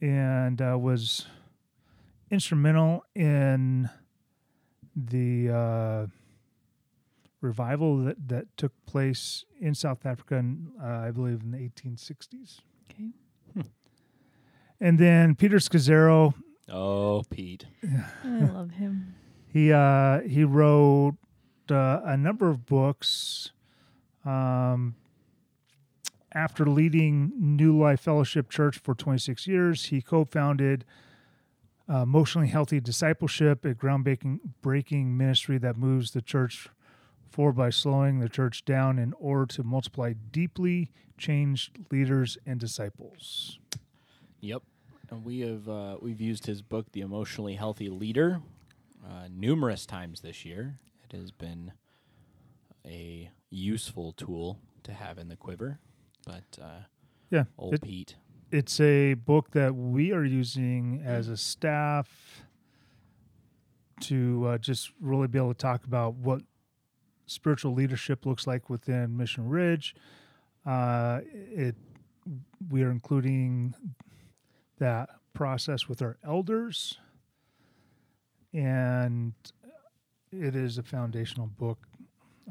[0.00, 1.26] and uh, was
[2.30, 3.88] instrumental in
[4.96, 6.06] the uh,
[7.40, 12.58] revival that, that took place in South Africa, in, uh, I believe, in the 1860s.
[12.90, 13.10] Okay.
[14.80, 16.34] And then Peter Scazzero,
[16.72, 17.66] Oh, Pete.
[18.24, 19.14] I love him.
[19.48, 21.16] he uh, he wrote
[21.70, 23.52] uh, a number of books.
[24.24, 24.96] Um,
[26.32, 30.84] after leading New Life Fellowship Church for 26 years, he co-founded
[31.88, 36.68] uh, Emotionally Healthy Discipleship, a groundbreaking breaking ministry that moves the church
[37.30, 43.58] forward by slowing the church down in order to multiply deeply changed leaders and disciples.
[44.40, 44.62] Yep.
[45.10, 48.40] And we have uh, we've used his book, The Emotionally Healthy Leader,
[49.04, 50.78] uh, numerous times this year.
[51.12, 51.72] It has been
[52.86, 55.78] a useful tool to have in the quiver.
[56.24, 56.80] But uh,
[57.30, 58.16] Yeah, old it- Pete.
[58.52, 62.44] it's a book that we are using as a staff
[64.02, 66.42] to uh, just really be able to talk about what
[67.26, 69.94] spiritual leadership looks like within Mission Ridge.
[70.64, 71.74] Uh, it
[72.70, 73.74] we are including
[74.78, 76.98] that process with our elders,
[78.52, 79.32] and
[80.32, 81.86] it is a foundational book.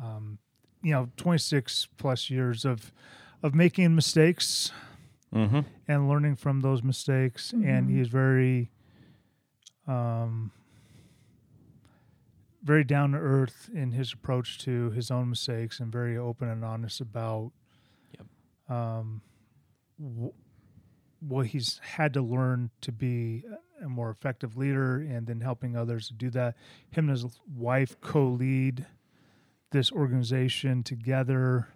[0.02, 0.38] Um,
[0.82, 2.92] you know, twenty six plus years of
[3.44, 4.72] of making mistakes
[5.34, 5.60] Mm-hmm.
[5.88, 8.72] and learning from those mistakes and he is very
[9.88, 10.52] um
[12.64, 16.66] very down to earth in his approach to his own mistakes and very open and
[16.66, 17.52] honest about
[18.18, 18.76] Yep.
[18.76, 19.22] um
[20.02, 20.34] wh-
[21.24, 23.44] what he's had to learn to be
[23.84, 26.56] a more effective leader and then helping others to do that
[26.92, 28.86] him and his wife co-lead
[29.72, 31.68] this organization together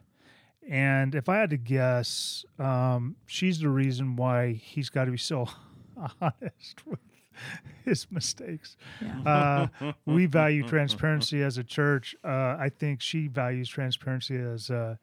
[0.69, 5.17] and if I had to guess, um, she's the reason why he's got to be
[5.17, 5.47] so
[6.21, 6.99] honest with
[7.83, 8.77] his mistakes.
[9.01, 9.69] Yeah.
[9.81, 12.15] Uh, we value transparency as a church.
[12.23, 14.99] Uh, I think she values transparency as a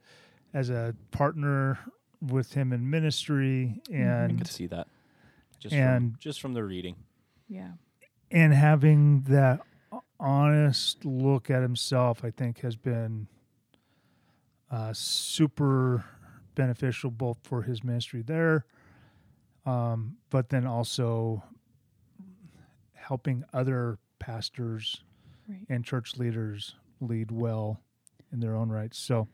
[0.53, 1.79] as a partner
[2.21, 4.89] with him in ministry I and could see that.
[5.61, 6.97] Just and- from, just from the reading.
[7.49, 7.73] yeah.
[8.31, 9.61] and having that
[10.19, 13.27] honest look at himself, I think, has been
[14.71, 16.05] uh, super
[16.55, 18.65] beneficial both for his ministry there,
[19.67, 21.43] um, but then also
[22.95, 25.03] helping other pastors
[25.49, 25.67] Right.
[25.69, 27.81] and church leaders lead well
[28.33, 28.99] in their own rights.
[28.99, 29.27] So,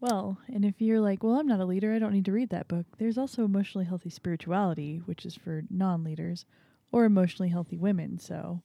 [0.00, 2.50] Well, and if you're like, well, I'm not a leader, I don't need to read
[2.50, 2.86] that book.
[2.98, 6.44] There's also emotionally healthy spirituality, which is for non-leaders
[6.92, 8.18] or emotionally healthy women.
[8.18, 8.62] So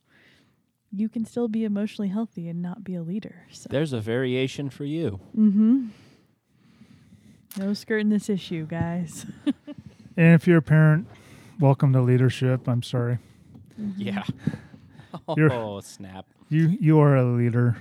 [0.92, 3.48] you can still be emotionally healthy and not be a leader.
[3.52, 5.20] So There's a variation for you.
[5.36, 5.88] mm-hmm.
[7.58, 9.26] No skirting this issue, guys.
[10.18, 11.08] and if you're a parent,
[11.60, 12.68] welcome to leadership.
[12.68, 13.18] I'm sorry,
[13.98, 14.24] Yeah.
[15.38, 16.26] You're- oh, snap.
[16.50, 17.78] you you are a leader.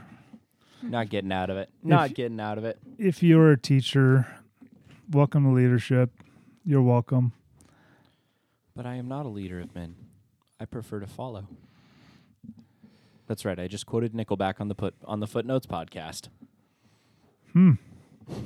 [0.88, 1.70] Not getting out of it.
[1.82, 2.78] Not getting out of it.
[2.98, 4.26] if you're a teacher,
[5.10, 6.10] welcome to leadership.
[6.64, 7.32] You're welcome.
[8.74, 9.94] But I am not a leader of men.
[10.58, 11.46] I prefer to follow.
[13.26, 13.58] That's right.
[13.58, 16.28] I just quoted Nickelback on the put on the Footnotes podcast.
[17.52, 17.72] Hmm.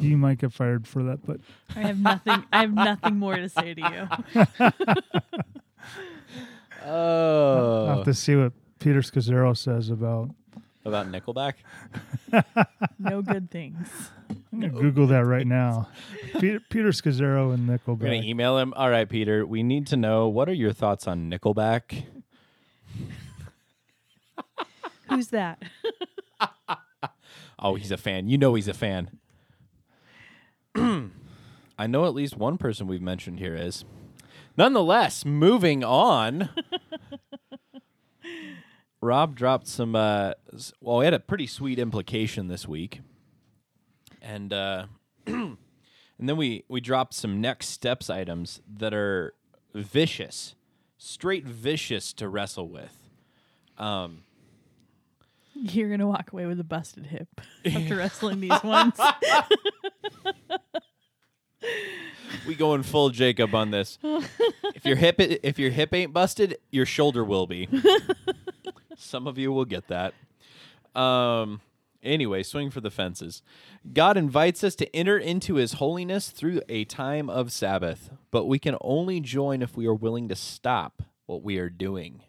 [0.00, 1.40] You might get fired for that, but
[1.76, 2.44] I have nothing.
[2.52, 4.08] I have nothing more to say to you.
[6.84, 10.30] oh, I'll Oh, have to see what Peter Scazzero says about.
[10.86, 11.54] About Nickelback.
[12.98, 13.88] No good things.
[14.52, 15.88] I'm gonna Google that right now.
[16.38, 18.72] Peter, Peter Scazzero and We're gonna email him.
[18.74, 19.44] All right, Peter.
[19.44, 22.04] We need to know what are your thoughts on Nickelback.
[25.08, 25.62] Who's that?
[27.58, 28.28] Oh, he's a fan.
[28.28, 29.18] You know he's a fan.
[30.76, 33.84] I know at least one person we've mentioned here is.
[34.56, 36.50] Nonetheless, moving on.
[39.06, 39.94] Rob dropped some.
[39.94, 40.32] Uh,
[40.80, 43.00] well, we had a pretty sweet implication this week,
[44.20, 44.86] and uh,
[45.26, 45.56] and
[46.18, 49.34] then we we dropped some next steps items that are
[49.72, 50.56] vicious,
[50.98, 53.08] straight vicious to wrestle with.
[53.78, 54.24] Um,
[55.54, 57.28] You're gonna walk away with a busted hip
[57.64, 58.98] after wrestling these ones.
[62.44, 64.00] we going full Jacob on this.
[64.02, 67.68] if your hip if your hip ain't busted, your shoulder will be.
[68.96, 70.14] Some of you will get that.
[70.98, 71.60] Um
[72.02, 73.42] anyway, swing for the fences.
[73.92, 78.58] God invites us to enter into his holiness through a time of Sabbath, but we
[78.58, 82.22] can only join if we are willing to stop what we are doing.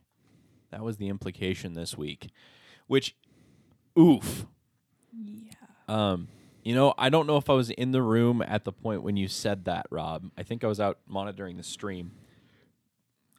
[0.72, 2.30] That was the implication this week.
[2.88, 3.16] Which
[3.98, 4.46] oof.
[5.14, 5.52] yeah.
[5.88, 6.28] Um,
[6.64, 9.16] you know, I don't know if I was in the room at the point when
[9.16, 10.30] you said that, Rob.
[10.38, 12.12] I think I was out monitoring the stream.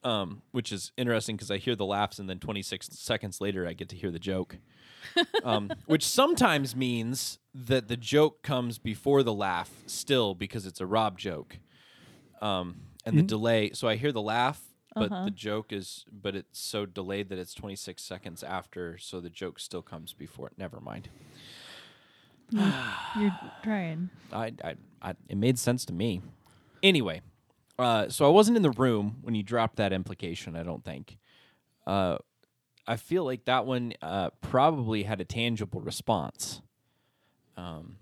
[0.05, 3.73] Um, which is interesting because I hear the laughs and then 26 seconds later I
[3.73, 4.57] get to hear the joke.
[5.45, 10.87] um, which sometimes means that the joke comes before the laugh still because it's a
[10.87, 11.59] Rob joke.
[12.41, 14.61] Um, and the delay, so I hear the laugh,
[14.95, 15.25] but Uh-huh.
[15.25, 19.59] the joke is, but it's so delayed that it's 26 seconds after, so the joke
[19.59, 20.53] still comes before it.
[20.59, 21.09] Never mind.
[22.53, 23.33] You're
[23.65, 24.11] trying.
[24.33, 26.21] I, I, I, it made sense to me.
[26.83, 27.23] Anyway,
[27.79, 30.57] uh, so I wasn't in the room when you dropped that implication.
[30.57, 31.19] I don't think.
[31.87, 32.19] Uh,
[32.87, 36.63] I feel like that one uh, probably had a tangible response.
[37.57, 37.97] Um,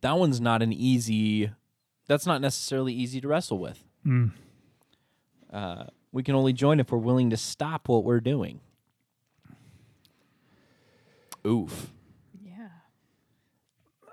[0.00, 1.50] that one's not an easy.
[2.06, 3.84] That's not necessarily easy to wrestle with.
[4.06, 4.32] Mm.
[5.52, 8.60] Uh, we can only join if we're willing to stop what we're doing.
[11.46, 11.92] Oof.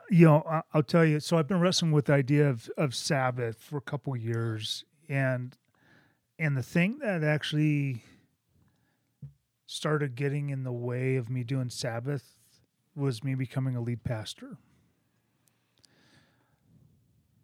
[0.09, 1.19] You know, I- I'll tell you.
[1.19, 5.57] So I've been wrestling with the idea of, of Sabbath for a couple years, and
[6.39, 8.03] and the thing that actually
[9.65, 12.35] started getting in the way of me doing Sabbath
[12.95, 14.57] was me becoming a lead pastor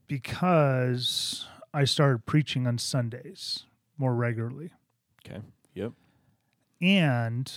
[0.08, 3.66] because I started preaching on Sundays
[3.98, 4.72] more regularly,
[5.26, 5.42] Okay.
[5.76, 5.94] Yep.
[6.82, 7.52] and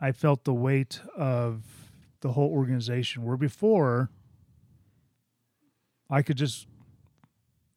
[0.00, 1.81] I felt the weight of
[2.22, 3.24] the whole organization.
[3.24, 4.10] Where before,
[6.08, 6.66] I could just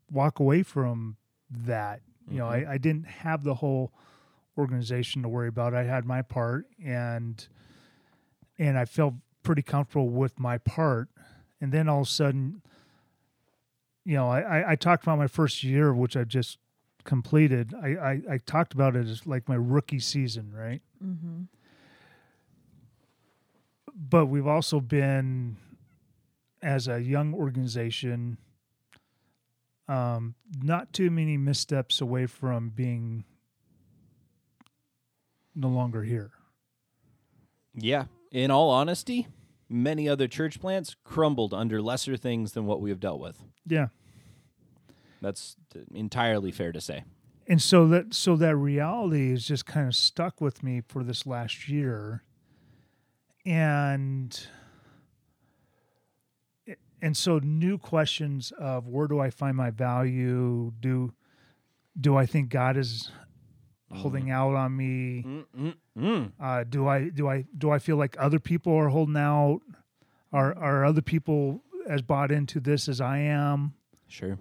[0.10, 1.18] walk away from
[1.52, 2.02] that.
[2.30, 3.94] You know, I, I didn't have the whole
[4.58, 5.76] organization to worry about.
[5.76, 7.46] I had my part, and
[8.58, 11.10] and I felt pretty comfortable with my part.
[11.62, 12.62] And then all of a sudden,
[14.04, 16.58] you know, I, I, I talked about my first year, which I just
[17.04, 17.74] completed.
[17.74, 20.82] I, I, I talked about it as like my rookie season, right?
[21.04, 21.44] Mm-hmm.
[23.96, 25.58] But we've also been
[26.62, 28.38] as a young organization
[29.88, 33.24] um not too many missteps away from being
[35.56, 36.32] no longer here
[37.74, 38.06] Yeah.
[38.32, 39.28] In all honesty,
[39.70, 43.42] many other church plants crumbled under lesser things than what we have dealt with.
[43.66, 43.88] yeah
[45.22, 45.56] That's
[45.94, 47.04] entirely fair to say.
[47.48, 51.26] and so that so that reality is just kind of stuck with me for this
[51.26, 52.24] last year
[53.46, 54.48] and
[57.02, 60.72] and so new questions of where do i find my value?
[60.80, 61.14] Do
[62.00, 63.12] do i think god is
[63.94, 65.24] holding out on me?
[65.98, 66.32] Mm.
[66.42, 69.62] uh, do i do i do i feel like other people are holding out?
[70.34, 73.74] Are are other people as bought into this as i am?
[74.08, 74.38] Sure.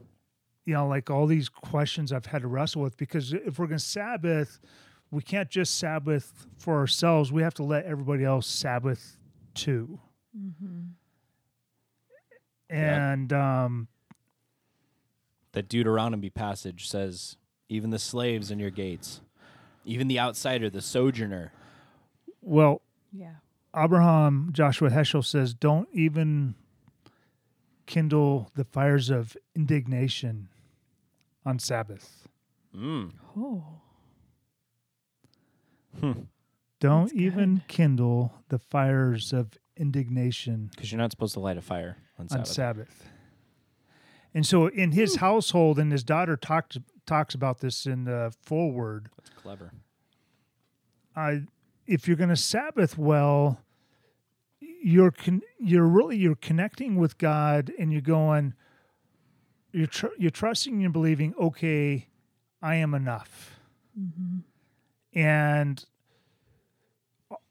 [0.64, 3.79] you know, like all these questions I've had to wrestle with because if we're going
[3.79, 4.61] to Sabbath,
[5.11, 7.31] we can't just Sabbath for ourselves.
[7.33, 9.17] We have to let everybody else Sabbath
[9.55, 10.01] too.
[12.71, 13.88] And um,
[15.52, 17.37] The Deuteronomy passage says,
[17.69, 19.21] even the slaves in your gates,
[19.85, 21.52] even the outsider, the sojourner.
[22.40, 22.83] well,
[23.13, 23.35] Yeah.
[23.77, 26.55] Abraham Joshua Heschel says, don't even
[27.87, 30.48] kindle the fires of indignation
[31.44, 32.29] on Sabbath.
[32.75, 33.11] Mm.
[33.37, 33.81] Oh.
[36.81, 37.69] Don't That's even good.
[37.69, 42.49] kindle the fires of indignation Because you're not supposed to light a fire on Sabbath.
[42.49, 43.05] on Sabbath.
[44.35, 49.09] And so in his household, and his daughter talked talks about this in the foreword.
[49.17, 49.73] That's clever.
[51.15, 51.37] Uh,
[51.87, 53.61] if you're going to Sabbath well,
[54.61, 58.55] you're con- you're really you're connecting with God and you're going
[59.73, 62.09] you're tr- you're trusting and believing okay
[62.61, 63.61] I am enough
[65.15, 65.85] and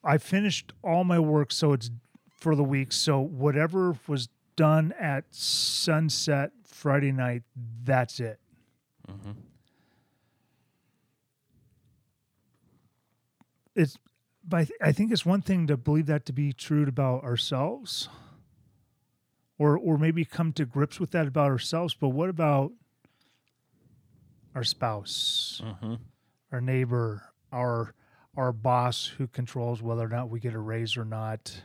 [0.04, 1.90] I finished all my work so it's
[2.40, 2.92] for the week.
[2.92, 7.44] So whatever was done at sunset Friday night
[7.84, 8.40] that's it.
[9.10, 9.32] Mm-hmm.
[13.76, 13.98] It's
[14.46, 17.24] but I, th- I think it's one thing to believe that to be true about
[17.24, 18.10] ourselves
[19.58, 22.72] or or maybe come to grips with that about ourselves but what about
[24.54, 25.96] our spouse mm-hmm.
[26.52, 27.94] our neighbor our
[28.36, 31.64] our boss who controls whether or not we get a raise or not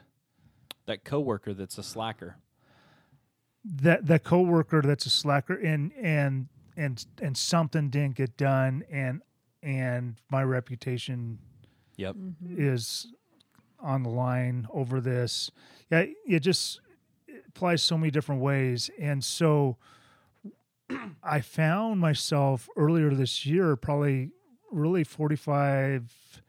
[0.87, 2.37] That coworker that's a slacker.
[3.65, 9.23] that that coworker that's a slacker and and and and something didn't get done and
[9.63, 11.39] and my reputation
[11.97, 12.15] Yep.
[12.15, 12.55] Mm-hmm.
[12.75, 13.09] is
[13.81, 15.51] on the line over this.
[15.91, 16.81] Yeah, it just
[17.27, 18.89] it applies so many different ways.
[19.01, 19.77] And so
[21.25, 24.31] I found myself earlier this year, probably
[24.71, 26.43] really 45,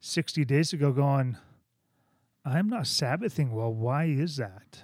[0.00, 1.36] 60 days ago, going,
[2.44, 3.72] I'm not Sabbathing well.
[3.72, 4.82] Why is that?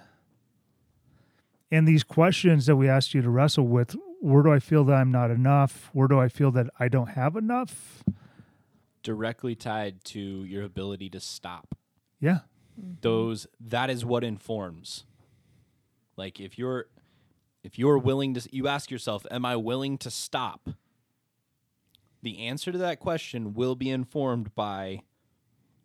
[1.69, 4.93] And these questions that we asked you to wrestle with where do I feel that
[4.93, 5.89] I'm not enough?
[5.93, 8.03] Where do I feel that I don't have enough?
[9.03, 11.75] Directly tied to your ability to stop.
[12.19, 12.39] Yeah.
[12.79, 12.93] Mm-hmm.
[13.01, 15.03] those that is what informs
[16.15, 16.85] like if you're
[17.63, 20.69] if you're willing to you ask yourself am i willing to stop
[22.21, 25.01] the answer to that question will be informed by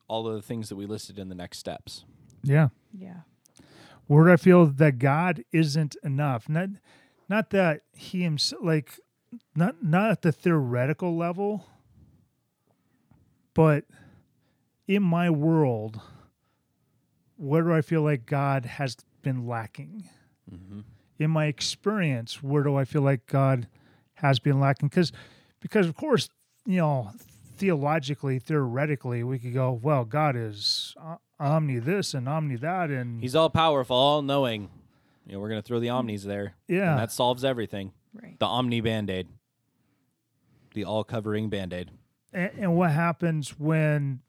[0.09, 2.05] all of the things that we listed in the next steps
[2.43, 2.69] Yeah.
[2.97, 3.21] Yeah.
[4.07, 6.49] where do I feel that God isn't enough.
[6.49, 6.69] Not
[7.29, 9.01] not that he himself like
[9.55, 11.67] not not at the theoretical level,
[13.55, 13.85] but
[14.87, 16.01] in my world,
[17.37, 20.09] where do I feel like God has been lacking?
[20.53, 20.81] Mm-hmm.
[21.19, 23.67] In my experience, where do I feel like God
[24.15, 24.89] has been lacking?
[24.89, 25.11] Because
[25.67, 26.29] because of course,
[26.65, 27.11] you know,
[27.57, 33.21] theologically, theoretically, we could go, well, God is uh, omni this and omni that, and
[33.21, 34.71] he's all powerful all knowing
[35.27, 36.93] you know we're going to throw the omnis there Yeah.
[36.93, 38.39] and that solves everything Right.
[38.39, 39.27] the omni band-aid
[40.75, 41.91] the all covering band-aid
[42.33, 44.21] and, and what happens when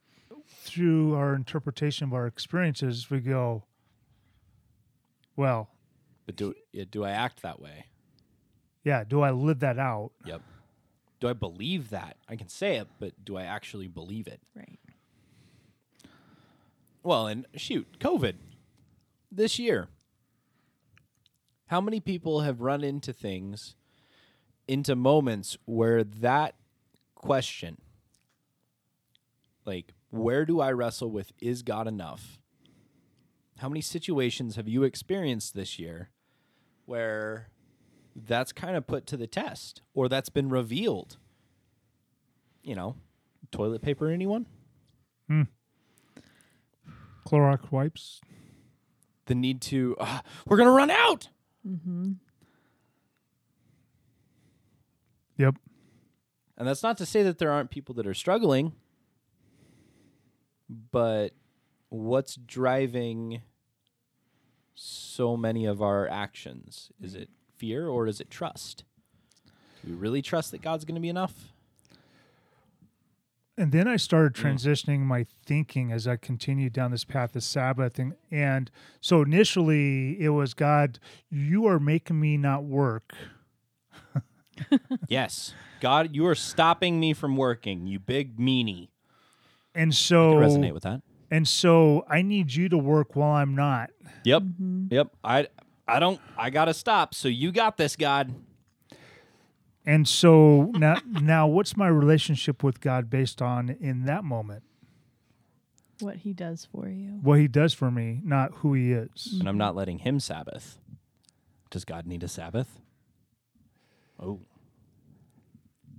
[0.48, 3.64] through our interpretation of our experiences we go
[5.36, 5.70] well
[6.26, 7.86] but do yeah, do i act that way
[8.84, 10.42] yeah do i live that out Yep.
[11.20, 12.18] Do I believe that?
[12.30, 14.40] I can say it, but do I actually believe it?
[14.56, 14.80] Right.
[17.04, 18.36] Well, and shoot, COVID
[19.32, 19.88] this year.
[21.68, 23.76] How many people have run into things,
[24.68, 26.56] into moments where that
[27.16, 27.78] question,
[29.66, 32.40] like, where do I wrestle with is God enough?
[33.58, 36.10] How many situations have you experienced this year
[36.86, 37.50] where
[38.26, 41.18] that's kind of put to the test or that's been revealed?
[42.64, 42.96] You know,
[43.52, 44.46] toilet paper, anyone?
[45.28, 45.44] Hmm.
[47.26, 48.22] Clorox wipes
[49.26, 51.28] the need to "Ah, we're gonna run out
[51.68, 52.14] Mm-hmm.
[55.36, 55.56] yep
[56.58, 58.72] and that's not to say that there aren't people that are struggling
[60.92, 61.34] but
[61.90, 63.42] what's driving
[64.76, 68.84] so many of our actions is it fear or is it trust?
[69.84, 71.54] Do we really trust that god's gonna be enough?
[73.58, 74.44] And then i started mm.
[74.44, 78.70] transitioning my thinking as i continued down this path of sabbath and, and
[79.02, 81.00] so initially it was god
[81.30, 83.14] you are making me not work.
[85.08, 85.54] Yes.
[85.82, 88.90] God you are stopping me from working you big meanie.
[89.76, 91.02] And so resonate with that?
[91.30, 93.92] and so i need you to work while i'm not.
[94.24, 94.42] Yep.
[94.44, 94.88] Mm-hmm.
[94.92, 95.08] Yep.
[95.24, 95.48] I
[95.88, 98.34] i don't i gotta stop so you got this god
[99.86, 104.64] And so now, now what's my relationship with God based on in that moment?
[106.02, 107.20] What he does for you.
[107.24, 109.38] What He does for me, not who He is.
[109.40, 110.78] and I'm not letting him Sabbath.
[111.72, 112.82] Does God need a Sabbath?
[114.20, 114.42] Oh,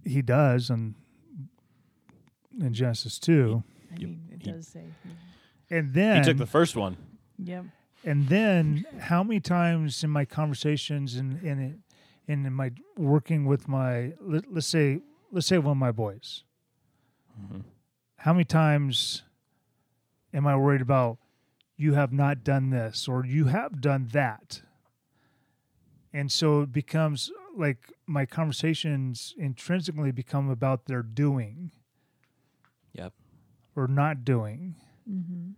[0.04, 0.94] He does, and
[2.60, 4.84] in Genesis two, I mean, it He- does say.
[5.70, 6.98] and then he took the first one.
[7.38, 7.64] Yep.
[8.04, 11.82] And then how many times in my conversations and in
[12.26, 15.00] and in my working with my let, let's say
[15.32, 16.44] let's say one of my boys,
[17.40, 17.60] mm-hmm.
[18.16, 19.22] how many times
[20.32, 21.18] am I worried about
[21.76, 24.62] you have not done this or you have done that?
[26.12, 31.72] And so it becomes like my conversations intrinsically become about their doing
[32.92, 33.12] Yep.
[33.76, 34.74] or not doing.
[35.08, 35.50] Mm-hmm.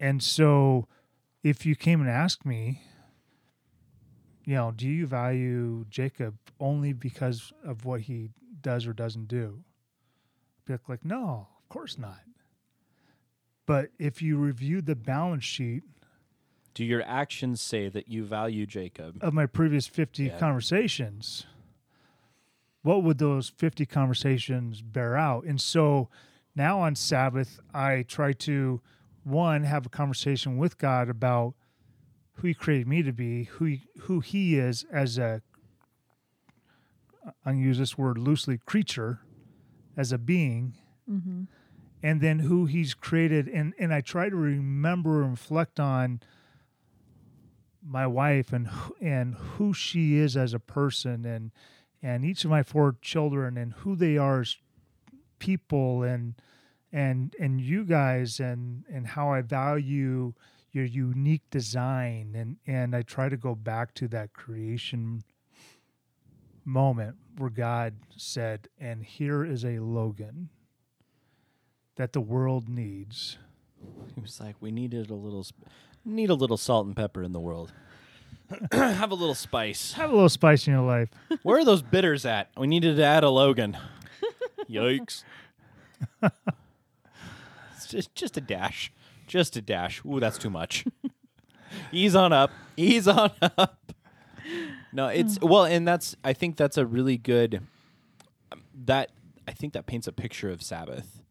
[0.00, 0.88] And so
[1.42, 2.82] if you came and asked me,
[4.44, 8.30] you know, do you value Jacob only because of what he
[8.60, 9.62] does or doesn't do?
[10.60, 12.20] I'd be like, like, no, of course not.
[13.66, 15.82] But if you review the balance sheet
[16.74, 19.18] Do your actions say that you value Jacob?
[19.22, 20.38] of my previous 50 Yeah.
[20.38, 21.46] conversations,
[22.82, 25.44] what would those 50 conversations bear out?
[25.44, 26.08] And so
[26.56, 28.80] now on Sabbath, I try to,
[29.24, 31.54] one, have a conversation with God about
[32.34, 35.42] who He created me to be, who He, who he is as a,
[37.46, 39.20] to use this word loosely, creature,
[39.96, 40.76] as a being,
[41.10, 41.42] mm-hmm.
[42.02, 43.48] and then who He's created.
[43.48, 46.20] And, and I try to remember and reflect on
[47.84, 48.68] my wife and
[49.00, 51.50] and who she is as a person and
[52.02, 54.56] and each of my four children and who they are as
[55.38, 56.34] people and
[56.92, 60.34] and and you guys and and how I value
[60.72, 65.22] your unique design and and I try to go back to that creation
[66.64, 70.48] moment where God said and here is a Logan
[71.96, 73.38] that the world needs
[74.14, 75.66] He was like, "We needed a little, sp-
[76.04, 77.72] need a little salt and pepper in the world.
[78.72, 79.92] Have a little spice.
[79.94, 81.08] have a little spice in your life
[81.42, 82.50] Where are those bitters at?
[82.56, 83.76] We needed to add a Logan.
[84.70, 85.24] Yikes!
[87.94, 88.92] It's just, just a dash,
[89.26, 90.02] just a dash.
[90.04, 90.84] Ooh, that's too much.
[91.92, 92.50] Ease on up.
[92.76, 93.92] Ease on up.
[94.92, 96.16] No, it's well, and that's.
[96.22, 97.62] I think that's a really good.
[98.84, 99.10] That
[99.46, 101.22] I think that paints a picture of Sabbath.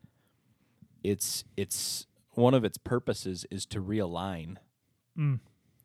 [1.03, 4.57] It's it's one of its purposes is to realign.
[5.17, 5.39] Mm.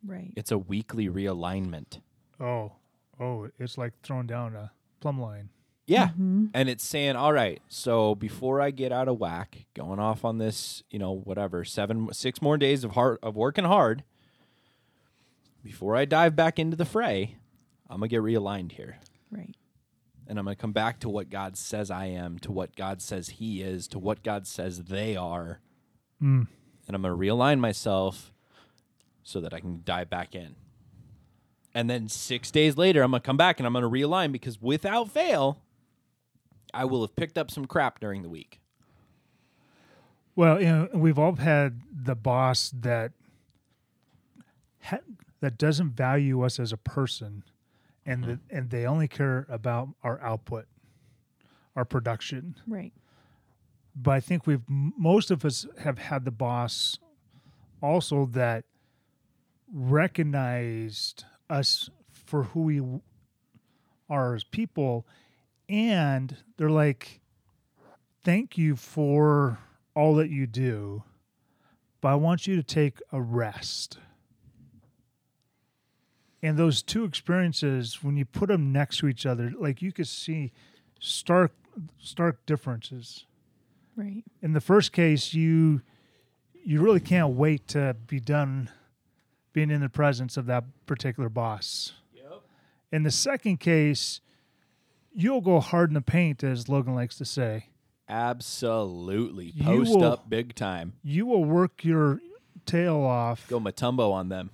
[0.06, 0.32] Right.
[0.36, 2.00] It's a weekly realignment.
[2.40, 2.72] oh
[3.18, 4.70] oh it's like throwing down a
[5.00, 5.48] plumb line
[5.86, 6.10] Yeah.
[6.52, 10.38] And it's saying, all right, so before I get out of whack, going off on
[10.38, 14.02] this, you know, whatever, seven, six more days of hard of working hard,
[15.62, 17.36] before I dive back into the fray,
[17.88, 18.98] I'm gonna get realigned here.
[19.30, 19.54] Right.
[20.26, 23.28] And I'm gonna come back to what God says I am, to what God says
[23.28, 25.60] He is, to what God says they are.
[26.20, 26.48] Mm.
[26.86, 28.32] And I'm gonna realign myself
[29.22, 30.56] so that I can dive back in.
[31.74, 35.10] And then six days later, I'm gonna come back and I'm gonna realign because without
[35.10, 35.62] fail,
[36.76, 38.60] I will have picked up some crap during the week.
[40.34, 43.12] Well, you know, we've all had the boss that
[44.82, 44.98] ha-
[45.40, 47.42] that doesn't value us as a person,
[48.04, 48.32] and mm-hmm.
[48.32, 50.66] the, and they only care about our output,
[51.74, 52.56] our production.
[52.66, 52.92] Right.
[53.94, 56.98] But I think we've most of us have had the boss
[57.80, 58.64] also that
[59.72, 62.82] recognized us for who we
[64.10, 65.06] are as people,
[65.68, 67.20] and they're like,
[68.24, 69.58] "Thank you for
[69.94, 71.02] all that you do,
[72.00, 73.98] but I want you to take a rest."
[76.42, 80.06] And those two experiences, when you put them next to each other, like you could
[80.06, 80.52] see
[81.00, 81.52] stark,
[81.98, 83.26] stark differences
[83.96, 84.22] Right.
[84.42, 85.80] in the first case you
[86.64, 88.70] you really can't wait to be done
[89.52, 92.42] being in the presence of that particular boss Yep.
[92.92, 94.20] in the second case
[95.18, 97.66] you'll go hard in the paint as logan likes to say
[98.08, 99.52] Absolutely.
[99.60, 100.92] Post will- up big time.
[101.02, 102.20] you will work your
[102.66, 104.50] tail off Go Mutombo on them.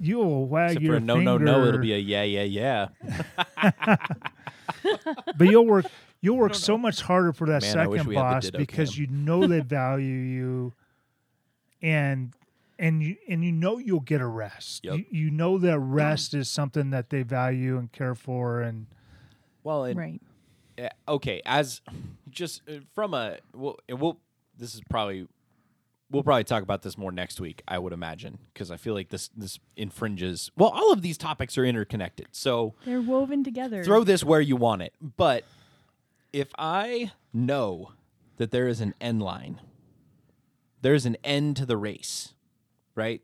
[0.00, 2.22] you will wag Except your for a no, no, no, finger, it'll be a yeah,
[2.22, 2.88] yeah, yeah.
[5.36, 5.86] but you'll work
[6.20, 9.06] you'll work so much harder for that Man, second we had the boss because you
[9.06, 10.72] know they value you
[11.82, 12.32] and
[12.80, 14.94] and you and you know you'll get a rest Yep.
[14.96, 18.86] you, you know that rest is something that they value and care for and
[19.62, 20.20] Well, and Right.
[20.82, 21.80] uh, okay, as
[22.30, 24.18] just uh, from a we'll, and we'll
[24.58, 25.26] this is probably
[26.10, 29.10] we'll probably talk about this more next week, I would imagine, because I feel like
[29.10, 30.50] this this infringes.
[30.56, 33.84] Well, all of these topics are interconnected, so They're woven together.
[33.84, 34.92] throw this where you want it.
[35.00, 35.44] But
[36.32, 37.92] if I know
[38.38, 39.60] that there is an end line,
[40.82, 42.32] there's an end to the race,
[42.94, 43.22] right?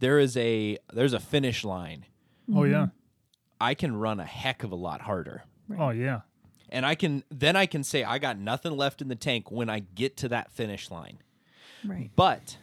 [0.00, 2.06] There is a there's a finish line.
[2.54, 2.96] oh yeah mm-hmm.
[3.60, 5.44] I can run a heck of a lot harder.
[5.78, 6.20] oh yeah
[6.72, 9.68] and I can then I can say I got nothing left in the tank when
[9.68, 11.18] I get to that finish line.
[11.84, 12.10] Right.
[12.16, 12.56] But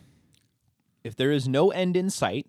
[1.03, 2.47] if there is no end in sight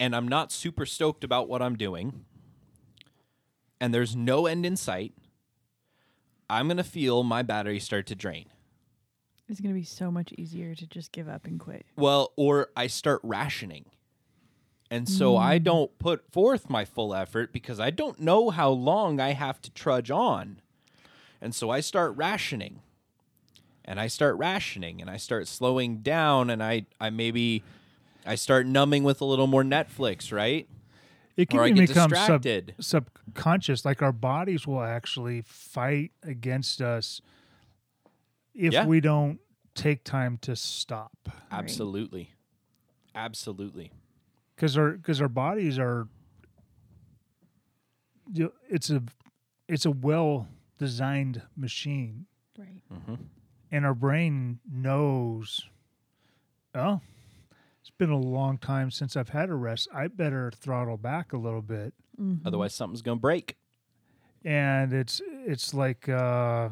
[0.00, 2.24] and I'm not super stoked about what I'm doing
[3.80, 5.12] and there's no end in sight,
[6.48, 8.46] I'm going to feel my battery start to drain.
[9.50, 11.84] It's gonna be so much easier to just give up and quit.
[11.96, 13.86] Well, or I start rationing.
[14.90, 15.64] And so I mm.
[15.64, 19.70] don't put forth my full effort because I don't know how long I have to
[19.70, 20.60] trudge on.
[21.40, 22.80] And so I start rationing.
[23.84, 27.64] and I start rationing and I start slowing down and I I maybe
[28.26, 30.68] I start numbing with a little more Netflix, right?
[31.36, 32.74] It can Or I even get become sub, distracted.
[32.80, 33.84] subconscious.
[33.84, 37.20] Like our bodies will actually fight against us
[38.60, 38.86] if Yeah.
[38.86, 39.40] we don't
[39.74, 41.28] take time to stop.
[41.50, 42.30] Absolutely.
[43.14, 43.90] Absolutely.
[44.54, 46.06] because our because our bodies are
[48.32, 49.02] you know, it's a
[49.68, 50.46] it's a well
[50.78, 52.26] designed machine
[52.58, 52.82] Right.
[52.92, 53.14] Mm-hmm.
[53.72, 55.66] and our brain knows
[56.74, 57.00] oh
[57.80, 61.36] it's been a long time since i've had a rest i better throttle back a
[61.38, 61.94] little bit
[62.44, 63.56] Otherwise something's going to break.
[64.44, 66.70] and it's it's like a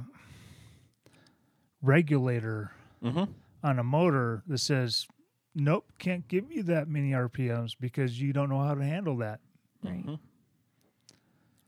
[1.82, 2.72] regulator
[3.02, 3.28] Mhm.
[3.62, 5.06] on a motor that says
[5.54, 9.40] nope can't give you that many rpms because you don't know how to handle that
[9.82, 10.18] Right.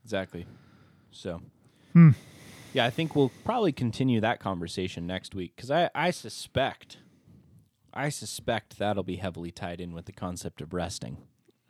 [0.02, 0.46] Exactly.
[1.12, 1.40] So,
[1.92, 2.10] Hmm.
[2.72, 6.98] yeah, I think we'll probably continue that conversation next week because I, I suspect,
[7.94, 11.18] I suspect that'll be heavily tied in with the concept of resting.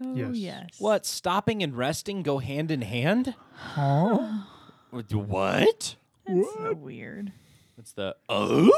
[0.03, 0.37] Oh Yes.
[0.37, 0.69] yes.
[0.81, 1.05] What?
[1.05, 3.35] Stopping and resting go hand in hand?
[3.53, 4.45] Huh?
[4.91, 5.97] What?
[6.27, 7.33] That's so weird.
[7.81, 8.13] It's the uh?
[8.29, 8.71] oh.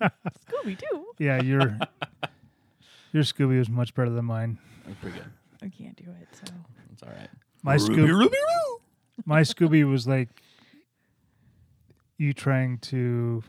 [0.00, 1.06] Scooby Doo.
[1.18, 1.78] Yeah, your
[3.12, 4.58] your Scooby was much better than mine.
[4.86, 5.30] That's pretty good.
[5.62, 6.28] I can't do it.
[6.32, 6.52] So
[6.92, 7.30] It's all right.
[7.62, 8.30] My Scooby,
[9.24, 10.28] my Scooby was like
[12.18, 13.42] you trying to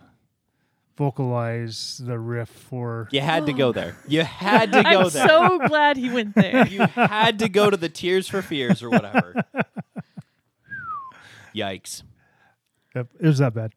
[0.98, 3.10] vocalize the riff for.
[3.12, 3.98] You had to go there.
[4.08, 5.28] You had to go I'm there.
[5.28, 6.66] so glad he went there.
[6.68, 9.44] you had to go to the Tears for Fears or whatever.
[11.54, 12.04] Yikes!
[12.96, 13.74] Yep, It was that bad.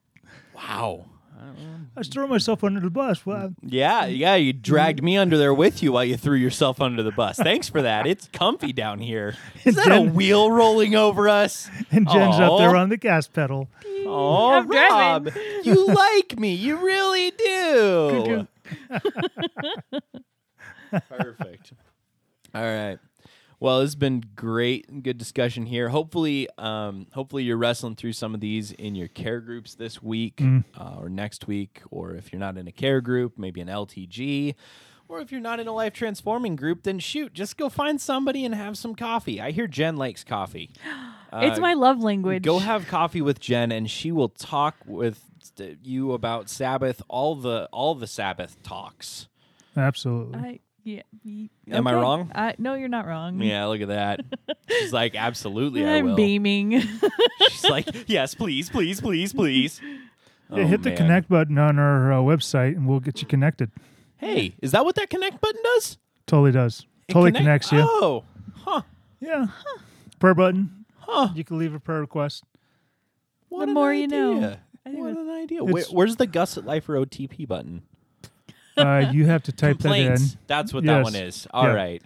[0.57, 1.05] Wow.
[1.39, 3.25] I was throwing myself under the bus.
[3.25, 7.03] Well, Yeah, yeah, you dragged me under there with you while you threw yourself under
[7.03, 7.37] the bus.
[7.37, 8.07] Thanks for that.
[8.07, 9.35] It's comfy down here.
[9.65, 11.71] Is that a wheel rolling over us?
[11.91, 13.69] and Jen's up there on the gas pedal.
[14.07, 15.43] Oh, I'm Rob, driving.
[15.65, 16.55] you like me.
[16.55, 18.49] You really do.
[21.09, 21.73] Perfect.
[22.55, 22.99] All right.
[23.59, 25.89] Well, it's been great and good discussion here.
[25.89, 30.43] Hopefully, um, hopefully you're wrestling through some of these in your care groups this week
[30.79, 34.55] uh, or next week, or if you're not in a care group, maybe an LTG,
[35.09, 38.45] or if you're not in a life transforming group, then shoot, just go find somebody
[38.45, 39.41] and have some coffee.
[39.41, 40.71] I hear Jen likes coffee.
[41.33, 42.43] it's Uh, my love language.
[42.43, 45.23] Go have coffee with Jen, and she will talk with
[45.83, 49.29] you about Sabbath, all the all the Sabbath talks.
[49.77, 50.39] Absolutely.
[50.39, 51.03] I, yeah.
[51.25, 52.01] y- Am I okay.
[52.01, 52.33] wrong?
[52.35, 53.41] I, no, you're not wrong.
[53.43, 54.21] Yeah, look at that.
[54.71, 56.17] She's like, absolutely, I I'm will.
[56.17, 56.81] beaming.
[57.51, 59.81] She's like, yes, please, please, please, please.
[60.49, 60.97] Yeah, Oh, hit the man.
[60.97, 63.69] connect button on our uh, website and we'll get you connected.
[64.19, 65.99] Hey, is that what that connect button does?
[66.29, 66.87] Totally does.
[67.09, 67.81] It totally connect- connects you.
[67.83, 68.23] Oh,
[68.59, 68.83] huh.
[69.19, 69.49] Yeah.
[70.21, 70.85] Prayer button.
[71.01, 71.31] Huh.
[71.35, 72.45] You can leave a prayer request.
[73.49, 74.37] What The an more you know.
[74.37, 74.61] idea.
[74.87, 75.65] I think What that's- an idea.
[75.65, 77.83] Where, It's- where's the Gusset Lifer OTP button?
[78.77, 80.05] Uh, you have to type that in.
[80.07, 80.37] Complaints.
[80.47, 81.05] That's what that Yes.
[81.05, 81.47] one is.
[81.53, 81.73] All Yeah.
[81.73, 82.03] right.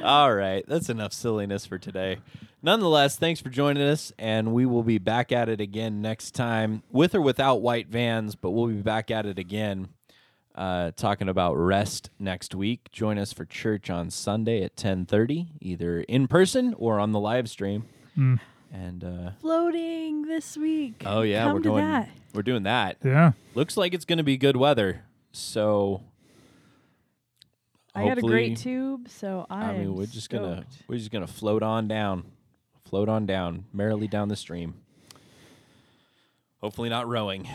[0.04, 0.64] All right.
[0.68, 2.18] That's enough silliness for today.
[2.64, 6.84] Nonetheless, thanks for joining us, and we will be back at it again next time,
[6.92, 9.90] with or without white vans, but we'll be back at it again,
[10.54, 12.92] uh, talking about rest next week.
[12.92, 17.20] Join us for church on Sunday at ten thirty, either in person or on the
[17.20, 17.86] live stream.
[18.74, 21.04] And uh, Floating this week.
[21.06, 21.86] oh yeah, Come we're to going.
[21.86, 22.10] that.
[22.34, 22.98] We're doing that.
[23.04, 23.34] Yeah.
[23.54, 25.04] Looks like it's going to be good weather.
[25.34, 26.02] So
[27.94, 31.28] I got a great tube, so I, I mean, we're just gonna we're just gonna
[31.28, 32.24] float on down,
[32.86, 34.76] float on down, merrily down the stream.
[36.62, 37.48] Hopefully not rowing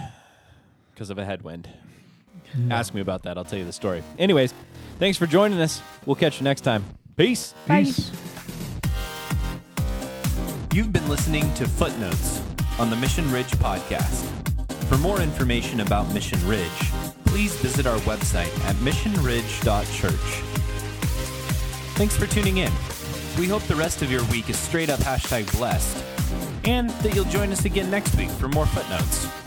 [0.93, 1.69] because of a headwind.
[2.71, 3.37] Ask me about that.
[3.39, 4.03] I'll tell you the story.
[4.19, 4.53] Anyways,
[4.99, 5.81] thanks for joining us.
[6.05, 6.85] We'll catch you next time.
[7.17, 7.55] Peace.
[7.67, 7.87] Bye.
[10.77, 12.43] You've been listening to Footnotes
[12.79, 14.27] on the Mission Ridge podcast.
[14.91, 16.93] For more information about Mission Ridge,
[17.25, 20.13] please visit our website at missionridge.church.
[21.95, 22.71] Thanks for tuning in.
[23.39, 26.05] We hope the rest of your week is straight up hashtag blessed,
[26.67, 29.46] and that you'll join us again next week for more footnotes.